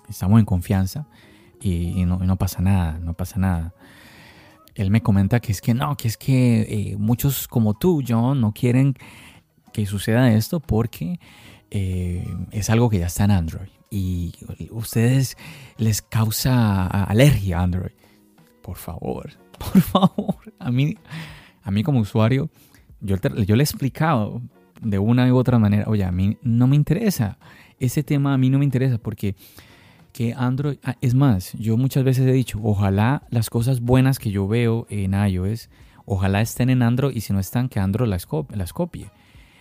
estamos 0.08 0.38
en 0.38 0.46
confianza 0.46 1.08
y, 1.60 2.04
no, 2.04 2.36
pasa 2.36 2.62
nada, 2.62 3.00
no 3.00 3.14
pasa 3.14 3.40
nada. 3.40 3.74
Él 4.76 4.92
me 4.92 5.02
comenta 5.02 5.40
que 5.40 5.50
es 5.50 5.60
que 5.60 5.74
no, 5.74 5.96
que 5.96 6.06
es 6.06 6.16
que 6.16 6.60
eh, 6.60 6.96
muchos 6.96 7.48
como 7.48 7.74
tú, 7.74 8.04
John, 8.06 8.40
no 8.40 8.52
quieren 8.52 8.94
que 9.72 9.84
suceda 9.84 10.32
esto 10.32 10.60
porque 10.60 11.18
eh, 11.72 12.24
es 12.52 12.70
algo 12.70 12.88
que 12.88 13.00
ya 13.00 13.06
está 13.06 13.24
en 13.24 13.32
Android 13.32 13.70
y 13.90 14.32
ustedes 14.70 15.36
les 15.76 16.02
causa 16.02 16.86
alergia 16.86 17.58
a 17.58 17.62
Android. 17.64 17.90
Por 18.62 18.76
favor, 18.76 19.32
por 19.58 19.80
favor. 19.80 20.54
A 20.60 20.70
mí, 20.70 20.96
a 21.68 21.70
mí 21.70 21.82
como 21.82 22.00
usuario, 22.00 22.48
yo, 23.02 23.16
le 23.22 23.44
he 23.44 23.62
explicado 23.62 24.40
de 24.80 24.98
una 24.98 25.30
u 25.30 25.36
otra 25.36 25.58
manera, 25.58 25.84
oye, 25.86 26.02
a 26.02 26.10
mí 26.10 26.38
no 26.40 26.66
me 26.66 26.76
interesa. 26.76 27.36
Ese 27.78 28.02
tema 28.02 28.32
a 28.32 28.38
mí 28.38 28.48
no 28.48 28.58
me 28.58 28.64
interesa 28.64 28.96
porque 28.96 29.36
que 30.14 30.32
Android, 30.32 30.78
ah, 30.82 30.96
es 31.02 31.14
más, 31.14 31.52
yo 31.58 31.76
muchas 31.76 32.04
veces 32.04 32.26
he 32.26 32.32
dicho, 32.32 32.58
ojalá 32.62 33.24
las 33.28 33.50
cosas 33.50 33.82
buenas 33.82 34.18
que 34.18 34.30
yo 34.30 34.48
veo 34.48 34.86
en 34.88 35.12
iOS, 35.12 35.68
ojalá 36.06 36.40
estén 36.40 36.70
en 36.70 36.80
Android 36.80 37.14
y 37.14 37.20
si 37.20 37.34
no 37.34 37.38
están, 37.38 37.68
que 37.68 37.80
Android 37.80 38.08
las, 38.08 38.24
copie. 38.72 39.10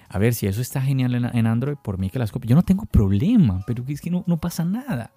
A 0.07 0.17
ver, 0.17 0.33
si 0.33 0.47
eso 0.47 0.61
está 0.61 0.81
genial 0.81 1.13
en, 1.13 1.45
Android, 1.45 1.75
por 1.75 1.97
mí 1.97 2.09
que 2.09 2.19
las 2.19 2.31
copie. 2.31 2.47
Yo 2.47 2.55
no 2.55 2.63
tengo 2.63 2.85
problema, 2.85 3.65
pero 3.67 3.83
es 3.85 3.99
que 3.99 4.11
no 4.11 4.37
pasa 4.37 4.63
nada. 4.63 5.11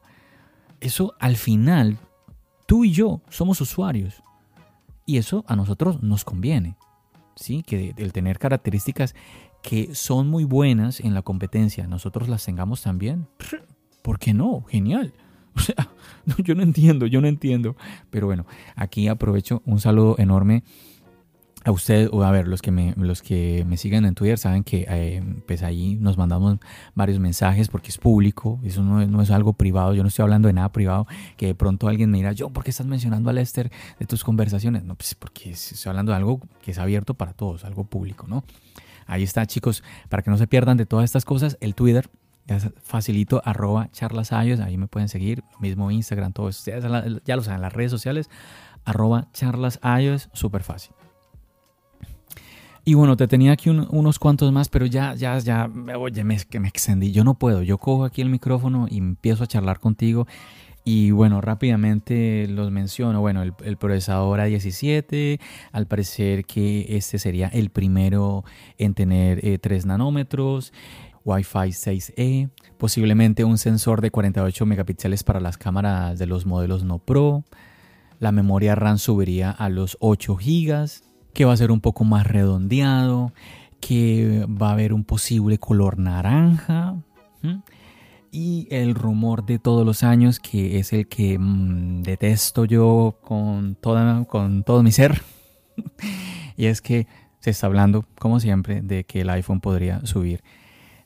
Eso 0.80 1.14
al 1.20 1.36
final, 1.36 1.98
tú 2.66 2.84
y 2.84 2.90
yo 2.90 3.22
somos 3.28 3.60
usuarios. 3.60 4.24
Y 5.10 5.18
eso 5.18 5.44
a 5.48 5.56
nosotros 5.56 6.04
nos 6.04 6.24
conviene. 6.24 6.76
¿sí? 7.34 7.64
Que 7.64 7.94
el 7.96 8.12
tener 8.12 8.38
características 8.38 9.16
que 9.60 9.92
son 9.92 10.28
muy 10.28 10.44
buenas 10.44 11.00
en 11.00 11.14
la 11.14 11.22
competencia, 11.22 11.88
nosotros 11.88 12.28
las 12.28 12.44
tengamos 12.44 12.82
también. 12.82 13.26
¿Por 14.02 14.20
qué 14.20 14.34
no? 14.34 14.62
Genial. 14.68 15.12
O 15.52 15.58
sea, 15.58 15.90
yo 16.44 16.54
no 16.54 16.62
entiendo, 16.62 17.06
yo 17.06 17.20
no 17.20 17.26
entiendo. 17.26 17.74
Pero 18.08 18.28
bueno, 18.28 18.46
aquí 18.76 19.08
aprovecho 19.08 19.62
un 19.66 19.80
saludo 19.80 20.14
enorme 20.16 20.62
a 21.64 21.70
usted, 21.72 22.08
o 22.10 22.24
a 22.24 22.30
ver, 22.30 22.48
los 22.48 22.62
que 22.62 22.70
me, 22.70 22.94
los 22.96 23.22
que 23.22 23.64
me 23.66 23.76
siguen 23.76 24.06
en 24.06 24.14
Twitter 24.14 24.38
saben 24.38 24.64
que 24.64 24.86
eh, 24.88 25.22
pues 25.46 25.62
ahí 25.62 25.96
nos 25.96 26.16
mandamos 26.16 26.58
varios 26.94 27.18
mensajes 27.18 27.68
porque 27.68 27.88
es 27.90 27.98
público, 27.98 28.58
eso 28.64 28.82
no 28.82 29.02
es, 29.02 29.08
no 29.08 29.20
es, 29.20 29.30
algo 29.30 29.52
privado, 29.52 29.94
yo 29.94 30.02
no 30.02 30.08
estoy 30.08 30.22
hablando 30.22 30.48
de 30.48 30.54
nada 30.54 30.72
privado, 30.72 31.06
que 31.36 31.46
de 31.46 31.54
pronto 31.54 31.88
alguien 31.88 32.10
me 32.10 32.18
dirá, 32.18 32.32
yo, 32.32 32.50
¿por 32.50 32.64
qué 32.64 32.70
estás 32.70 32.86
mencionando 32.86 33.28
a 33.28 33.32
Lester 33.32 33.70
de 33.98 34.06
tus 34.06 34.24
conversaciones? 34.24 34.84
No, 34.84 34.94
pues 34.94 35.14
porque 35.14 35.50
estoy 35.50 35.90
hablando 35.90 36.12
de 36.12 36.16
algo 36.16 36.40
que 36.62 36.70
es 36.70 36.78
abierto 36.78 37.14
para 37.14 37.34
todos, 37.34 37.64
algo 37.64 37.84
público, 37.84 38.26
¿no? 38.26 38.44
Ahí 39.06 39.22
está, 39.22 39.44
chicos, 39.44 39.82
para 40.08 40.22
que 40.22 40.30
no 40.30 40.38
se 40.38 40.46
pierdan 40.46 40.76
de 40.76 40.86
todas 40.86 41.04
estas 41.04 41.24
cosas, 41.24 41.58
el 41.60 41.74
Twitter, 41.74 42.08
facilito, 42.82 43.42
arroba 43.44 43.90
charlasayos, 43.92 44.60
ahí 44.60 44.76
me 44.76 44.86
pueden 44.86 45.08
seguir, 45.08 45.44
mismo 45.60 45.90
Instagram, 45.90 46.32
todo 46.32 46.48
eso, 46.48 46.70
ya 47.24 47.36
lo 47.36 47.42
saben, 47.42 47.60
las 47.60 47.72
redes 47.72 47.90
sociales, 47.90 48.30
arroba 48.84 49.28
charlasayos, 49.32 50.30
súper 50.32 50.62
fácil. 50.62 50.94
Y 52.84 52.94
bueno, 52.94 53.16
te 53.16 53.28
tenía 53.28 53.52
aquí 53.52 53.68
unos 53.68 54.18
cuantos 54.18 54.50
más, 54.52 54.68
pero 54.68 54.86
ya, 54.86 55.14
ya, 55.14 55.38
ya, 55.38 55.70
oye, 55.98 56.24
me, 56.24 56.38
que 56.38 56.60
me 56.60 56.68
extendí. 56.68 57.12
Yo 57.12 57.24
no 57.24 57.34
puedo. 57.34 57.62
Yo 57.62 57.78
cojo 57.78 58.04
aquí 58.04 58.22
el 58.22 58.30
micrófono 58.30 58.86
y 58.90 58.98
empiezo 58.98 59.44
a 59.44 59.46
charlar 59.46 59.80
contigo. 59.80 60.26
Y 60.82 61.10
bueno, 61.10 61.42
rápidamente 61.42 62.46
los 62.48 62.70
menciono. 62.70 63.20
Bueno, 63.20 63.42
el, 63.42 63.76
procesador 63.76 64.40
A17, 64.40 65.38
al 65.72 65.86
parecer 65.86 66.46
que 66.46 66.96
este 66.96 67.18
sería 67.18 67.48
el 67.48 67.70
primero 67.70 68.44
en 68.78 68.94
tener 68.94 69.60
3 69.60 69.84
eh, 69.84 69.86
nanómetros. 69.86 70.72
Wi-Fi 71.22 71.68
6E, 71.68 72.48
posiblemente 72.78 73.44
un 73.44 73.58
sensor 73.58 74.00
de 74.00 74.10
48 74.10 74.64
megapíxeles 74.64 75.22
para 75.22 75.38
las 75.38 75.58
cámaras 75.58 76.18
de 76.18 76.24
los 76.24 76.46
modelos 76.46 76.82
no 76.82 76.98
Pro. 76.98 77.44
La 78.18 78.32
memoria 78.32 78.74
RAM 78.74 78.96
subiría 78.96 79.50
a 79.50 79.68
los 79.68 79.98
8 80.00 80.36
GB 80.36 81.09
que 81.32 81.44
va 81.44 81.52
a 81.52 81.56
ser 81.56 81.70
un 81.70 81.80
poco 81.80 82.04
más 82.04 82.26
redondeado, 82.26 83.32
que 83.80 84.46
va 84.46 84.70
a 84.70 84.72
haber 84.72 84.92
un 84.92 85.04
posible 85.04 85.58
color 85.58 85.98
naranja. 85.98 86.96
Y 88.32 88.68
el 88.70 88.94
rumor 88.94 89.44
de 89.44 89.58
todos 89.58 89.84
los 89.84 90.04
años, 90.04 90.38
que 90.38 90.78
es 90.78 90.92
el 90.92 91.08
que 91.08 91.38
mm, 91.38 92.02
detesto 92.02 92.64
yo 92.64 93.18
con, 93.22 93.74
toda, 93.74 94.24
con 94.24 94.62
todo 94.62 94.82
mi 94.82 94.92
ser. 94.92 95.22
y 96.56 96.66
es 96.66 96.80
que 96.80 97.06
se 97.40 97.50
está 97.50 97.66
hablando, 97.66 98.04
como 98.18 98.38
siempre, 98.38 98.82
de 98.82 99.04
que 99.04 99.22
el 99.22 99.30
iPhone 99.30 99.60
podría 99.60 100.04
subir 100.06 100.42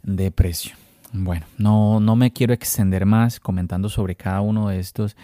de 0.02 0.30
precio. 0.30 0.74
Bueno, 1.12 1.46
no, 1.56 2.00
no 2.00 2.16
me 2.16 2.32
quiero 2.32 2.52
extender 2.52 3.06
más 3.06 3.38
comentando 3.38 3.88
sobre 3.88 4.16
cada 4.16 4.40
uno 4.40 4.68
de 4.68 4.80
estos 4.80 5.16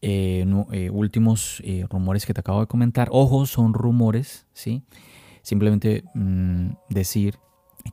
eh, 0.00 0.46
eh, 0.72 0.90
últimos 0.90 1.60
eh, 1.64 1.84
rumores 1.90 2.24
que 2.24 2.34
te 2.34 2.40
acabo 2.40 2.60
de 2.60 2.66
comentar. 2.66 3.08
Ojo, 3.10 3.46
son 3.46 3.74
rumores, 3.74 4.46
¿sí? 4.52 4.82
Simplemente 5.42 6.04
mm, 6.14 6.70
decir 6.88 7.38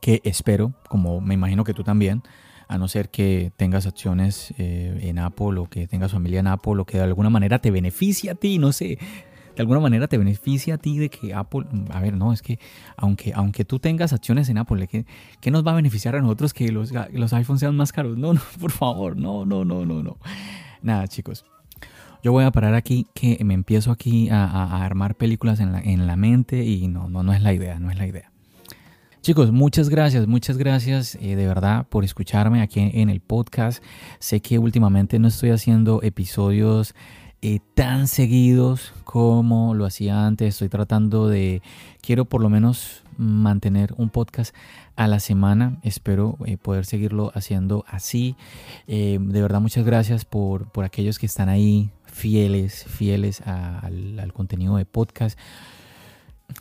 que 0.00 0.20
espero, 0.24 0.74
como 0.88 1.20
me 1.20 1.34
imagino 1.34 1.64
que 1.64 1.74
tú 1.74 1.82
también, 1.82 2.22
a 2.68 2.78
no 2.78 2.88
ser 2.88 3.10
que 3.10 3.52
tengas 3.56 3.86
acciones 3.86 4.52
en 4.58 5.20
Apple 5.20 5.58
o 5.60 5.66
que 5.66 5.86
tengas 5.86 6.10
familia 6.10 6.40
en 6.40 6.48
Apple 6.48 6.80
o 6.80 6.84
que 6.84 6.98
de 6.98 7.04
alguna 7.04 7.30
manera 7.30 7.60
te 7.60 7.70
beneficie 7.70 8.30
a 8.30 8.34
ti, 8.34 8.58
no 8.58 8.72
sé, 8.72 8.98
de 9.56 9.62
alguna 9.62 9.80
manera 9.80 10.06
te 10.06 10.18
beneficia 10.18 10.74
a 10.74 10.78
ti 10.78 10.98
de 10.98 11.08
que 11.08 11.32
Apple, 11.32 11.64
a 11.90 12.00
ver, 12.00 12.14
no, 12.14 12.32
es 12.32 12.42
que 12.42 12.58
aunque, 12.96 13.32
aunque 13.34 13.64
tú 13.64 13.78
tengas 13.78 14.12
acciones 14.12 14.48
en 14.48 14.58
Apple, 14.58 14.86
¿qué, 14.88 15.06
¿qué 15.40 15.50
nos 15.50 15.66
va 15.66 15.72
a 15.72 15.76
beneficiar 15.76 16.14
a 16.16 16.20
nosotros 16.20 16.52
que 16.52 16.70
los, 16.72 16.92
los 17.12 17.32
iPhones 17.32 17.60
sean 17.60 17.76
más 17.76 17.92
caros? 17.92 18.18
No, 18.18 18.34
no, 18.34 18.40
por 18.60 18.72
favor, 18.72 19.16
no, 19.16 19.46
no, 19.46 19.64
no, 19.64 19.86
no, 19.86 20.02
no. 20.02 20.18
Nada, 20.82 21.08
chicos. 21.08 21.44
Yo 22.26 22.32
voy 22.32 22.42
a 22.42 22.50
parar 22.50 22.74
aquí, 22.74 23.06
que 23.14 23.38
me 23.44 23.54
empiezo 23.54 23.92
aquí 23.92 24.30
a, 24.30 24.84
armar 24.84 25.14
películas 25.14 25.60
en 25.60 25.70
la, 25.70 25.78
en 25.78 26.08
la, 26.08 26.16
mente 26.16 26.64
y 26.64 26.88
no, 26.88 27.08
no, 27.08 27.22
no 27.22 27.32
es 27.32 27.40
la 27.40 27.52
idea, 27.52 27.78
no 27.78 27.88
es 27.88 27.98
la 27.98 28.08
idea. 28.08 28.32
Chicos, 29.22 29.52
muchas 29.52 29.88
gracias, 29.88 30.26
muchas 30.26 30.56
gracias 30.56 31.14
eh, 31.20 31.36
de 31.36 31.46
verdad 31.46 31.86
por 31.88 32.02
escucharme 32.02 32.62
aquí 32.62 32.80
en 32.80 33.10
el 33.10 33.20
podcast. 33.20 33.80
Sé 34.18 34.40
que 34.40 34.58
últimamente 34.58 35.20
no 35.20 35.28
estoy 35.28 35.50
haciendo 35.50 36.02
episodios 36.02 36.96
eh, 37.42 37.60
tan 37.74 38.08
seguidos 38.08 38.92
como 39.04 39.74
lo 39.74 39.84
hacía 39.84 40.26
antes. 40.26 40.54
Estoy 40.54 40.68
tratando 40.68 41.28
de, 41.28 41.62
quiero 42.00 42.24
por 42.24 42.42
lo 42.42 42.50
menos 42.50 43.04
mantener 43.18 43.94
un 43.98 44.10
podcast 44.10 44.52
a 44.96 45.06
la 45.06 45.20
semana. 45.20 45.78
Espero 45.84 46.38
eh, 46.44 46.56
poder 46.56 46.86
seguirlo 46.86 47.30
haciendo 47.36 47.84
así. 47.86 48.34
de 48.88 49.18
verdad, 49.20 49.60
muchas 49.60 49.84
gracias 49.84 50.24
por, 50.24 50.72
por 50.72 50.84
aquellos 50.84 51.20
que 51.20 51.26
están 51.26 51.48
ahí 51.48 51.92
fieles, 52.16 52.84
fieles 52.84 53.42
al, 53.42 54.32
contenido 54.32 54.78
de 54.78 54.86
podcast. 54.86 55.38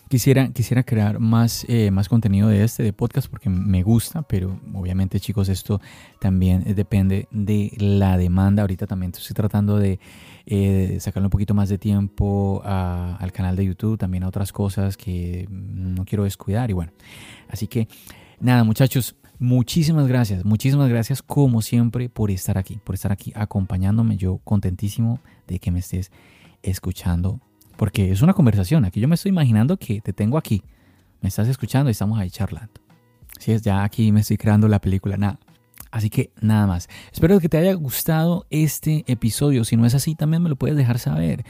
Quisiera, 0.10 0.52
quisiera 0.52 0.84
crear 0.84 1.20
más, 1.20 1.66
eh, 1.70 1.92
más 1.92 2.10
contenido 2.10 2.50
de 2.50 2.64
este, 2.64 2.84
de 2.84 2.92
podcast, 2.92 3.30
porque 3.30 3.50
me 3.50 3.82
gusta, 3.82 4.24
pero 4.24 4.60
obviamente 4.74 5.20
chicos, 5.20 5.48
esto 5.48 5.80
también 6.20 6.64
depende 6.76 7.30
de 7.32 7.72
la 7.78 8.18
demanda. 8.18 8.64
Ahorita 8.64 8.86
también 8.86 9.14
estoy 9.16 9.34
tratando 9.34 9.78
de 9.80 10.00
eh, 10.46 10.98
sacarle 11.00 11.28
un 11.28 11.32
poquito 11.32 11.54
más 11.54 11.70
de 11.70 11.78
tiempo 11.78 12.62
al 12.66 13.32
canal 13.32 13.56
de 13.56 13.66
YouTube, 13.66 13.98
también 13.98 14.24
a 14.24 14.28
otras 14.28 14.52
cosas 14.52 14.98
que 14.98 15.48
no 15.50 16.04
quiero 16.04 16.26
descuidar. 16.26 16.70
Y 16.70 16.74
bueno, 16.74 16.92
así 17.48 17.68
que 17.68 17.88
nada 18.42 18.66
muchachos, 18.66 19.16
Muchísimas 19.40 20.08
gracias, 20.08 20.46
muchísimas 20.46 20.90
gracias 20.90 21.22
como 21.22 21.62
siempre 21.62 22.10
por 22.10 22.32
estar 22.32 22.58
aquí, 22.58 22.80
por 22.84 22.96
estar 22.96 23.12
aquí 23.12 23.34
acompañándome. 23.36 24.18
Yo 24.18 24.40
contentísimo 24.44 25.20
de 25.48 25.60
que 25.60 25.72
me 25.72 25.80
estés 25.80 26.12
escuchando, 26.64 27.42
porque 27.76 28.12
es 28.12 28.22
una 28.22 28.34
conversación. 28.34 28.86
Aquí 28.86 29.00
yo 29.00 29.08
me 29.08 29.16
estoy 29.16 29.30
imaginando 29.30 29.78
que 29.78 30.00
te 30.02 30.14
tengo 30.14 30.38
aquí, 30.38 30.64
me 31.22 31.30
estás 31.30 31.48
escuchando 31.48 31.90
y 31.90 31.92
estamos 31.92 32.18
ahí 32.18 32.30
charlando. 32.30 32.74
Si 33.40 33.52
es, 33.52 33.62
ya 33.62 33.84
aquí 33.84 34.12
me 34.12 34.22
estoy 34.22 34.38
creando 34.38 34.68
la 34.68 34.80
película, 34.80 35.18
nada. 35.18 35.40
Así 35.92 36.10
que 36.10 36.32
nada 36.42 36.68
más. 36.68 36.90
Espero 37.14 37.40
que 37.40 37.48
te 37.48 37.58
haya 37.58 37.74
gustado 37.74 38.46
este 38.50 39.06
episodio. 39.08 39.64
Si 39.64 39.78
no 39.78 39.86
es 39.86 39.96
así, 39.96 40.16
también 40.16 40.44
me 40.44 40.50
lo 40.50 40.56
puedes 40.56 40.76
dejar 40.76 41.00
saber 41.00 41.46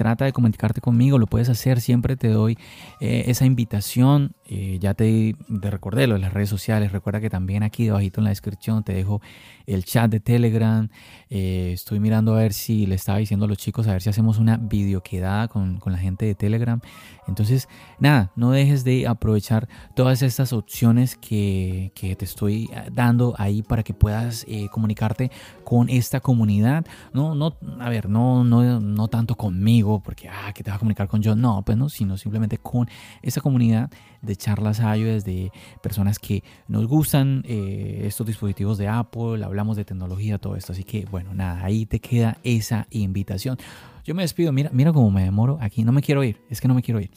trata 0.00 0.24
de 0.24 0.32
comunicarte 0.32 0.80
conmigo, 0.80 1.18
lo 1.18 1.26
puedes 1.26 1.50
hacer, 1.50 1.78
siempre 1.82 2.16
te 2.16 2.28
doy 2.28 2.56
eh, 3.00 3.24
esa 3.26 3.44
invitación, 3.44 4.32
eh, 4.46 4.78
ya 4.80 4.94
te, 4.94 5.36
te 5.60 5.70
recordé 5.70 6.06
lo 6.06 6.16
las 6.16 6.32
redes 6.32 6.48
sociales, 6.48 6.90
recuerda 6.90 7.20
que 7.20 7.28
también 7.28 7.62
aquí 7.62 7.84
debajito 7.84 8.20
en 8.20 8.24
la 8.24 8.30
descripción 8.30 8.82
te 8.82 8.94
dejo 8.94 9.20
el 9.66 9.84
chat 9.84 10.10
de 10.10 10.18
Telegram, 10.18 10.88
eh, 11.28 11.72
estoy 11.74 12.00
mirando 12.00 12.34
a 12.34 12.38
ver 12.38 12.54
si 12.54 12.86
le 12.86 12.94
estaba 12.94 13.18
diciendo 13.18 13.44
a 13.44 13.48
los 13.48 13.58
chicos, 13.58 13.88
a 13.88 13.92
ver 13.92 14.00
si 14.00 14.08
hacemos 14.08 14.38
una 14.38 14.56
videoquedada 14.56 15.48
con, 15.48 15.78
con 15.80 15.92
la 15.92 15.98
gente 15.98 16.24
de 16.24 16.34
Telegram, 16.34 16.80
entonces 17.28 17.68
nada, 17.98 18.32
no 18.36 18.52
dejes 18.52 18.84
de 18.84 19.06
aprovechar 19.06 19.68
todas 19.94 20.22
estas 20.22 20.54
opciones 20.54 21.14
que, 21.14 21.92
que 21.94 22.16
te 22.16 22.24
estoy 22.24 22.70
dando 22.90 23.34
ahí 23.36 23.60
para 23.60 23.82
que 23.82 23.92
puedas 23.92 24.46
comunicarte 24.70 25.30
con 25.62 25.90
esta 25.90 26.20
comunidad, 26.20 26.86
no, 27.12 27.34
no, 27.34 27.58
a 27.80 27.90
ver, 27.90 28.08
no, 28.08 28.44
no, 28.44 28.80
no 28.80 29.08
tanto 29.08 29.34
conmigo, 29.36 29.89
porque, 29.98 30.28
ah, 30.28 30.52
que 30.54 30.62
te 30.62 30.70
va 30.70 30.76
a 30.76 30.78
comunicar 30.78 31.08
con 31.08 31.20
yo. 31.20 31.34
No, 31.34 31.62
pues 31.64 31.76
no, 31.76 31.88
sino 31.88 32.16
simplemente 32.16 32.58
con 32.58 32.88
esa 33.22 33.40
comunidad 33.40 33.90
de 34.22 34.36
charlas 34.36 34.78
iOS, 34.78 35.24
de 35.24 35.50
personas 35.82 36.20
que 36.20 36.44
nos 36.68 36.86
gustan 36.86 37.42
eh, 37.46 38.02
estos 38.04 38.26
dispositivos 38.26 38.78
de 38.78 38.86
Apple, 38.86 39.44
hablamos 39.44 39.76
de 39.76 39.84
tecnología, 39.84 40.38
todo 40.38 40.54
esto. 40.54 40.72
Así 40.72 40.84
que, 40.84 41.06
bueno, 41.06 41.34
nada, 41.34 41.64
ahí 41.64 41.86
te 41.86 41.98
queda 41.98 42.38
esa 42.44 42.86
invitación. 42.90 43.58
Yo 44.04 44.14
me 44.14 44.22
despido, 44.22 44.52
mira, 44.52 44.70
mira 44.72 44.92
cómo 44.92 45.10
me 45.10 45.24
demoro 45.24 45.58
aquí, 45.60 45.82
no 45.82 45.92
me 45.92 46.02
quiero 46.02 46.22
ir, 46.22 46.40
es 46.48 46.60
que 46.60 46.68
no 46.68 46.74
me 46.74 46.82
quiero 46.82 47.00
ir. 47.00 47.10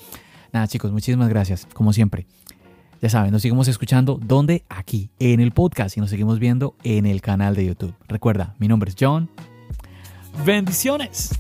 Nada, 0.51 0.67
chicos, 0.67 0.91
muchísimas 0.91 1.29
gracias, 1.29 1.67
como 1.73 1.93
siempre. 1.93 2.25
Ya 3.01 3.09
saben, 3.09 3.31
nos 3.31 3.41
seguimos 3.41 3.67
escuchando 3.67 4.17
¿dónde? 4.23 4.63
Aquí, 4.69 5.09
en 5.19 5.41
el 5.41 5.51
podcast 5.51 5.97
y 5.97 5.99
nos 5.99 6.09
seguimos 6.09 6.39
viendo 6.39 6.75
en 6.83 7.05
el 7.05 7.21
canal 7.21 7.53
de 7.53 7.65
YouTube. 7.65 7.93
Recuerda, 8.07 8.55
mi 8.59 8.69
nombre 8.69 8.91
es 8.91 8.95
John. 8.97 9.29
Bendiciones. 10.45 11.31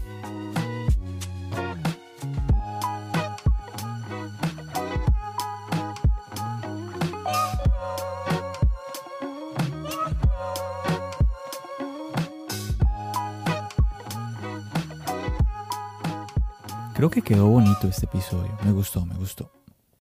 Creo 17.03 17.11
que 17.11 17.21
quedó 17.21 17.47
bonito 17.47 17.85
este 17.89 18.05
episodio. 18.05 18.57
Me 18.63 18.71
gustó, 18.71 19.05
me 19.05 19.13
gustó. 19.15 19.51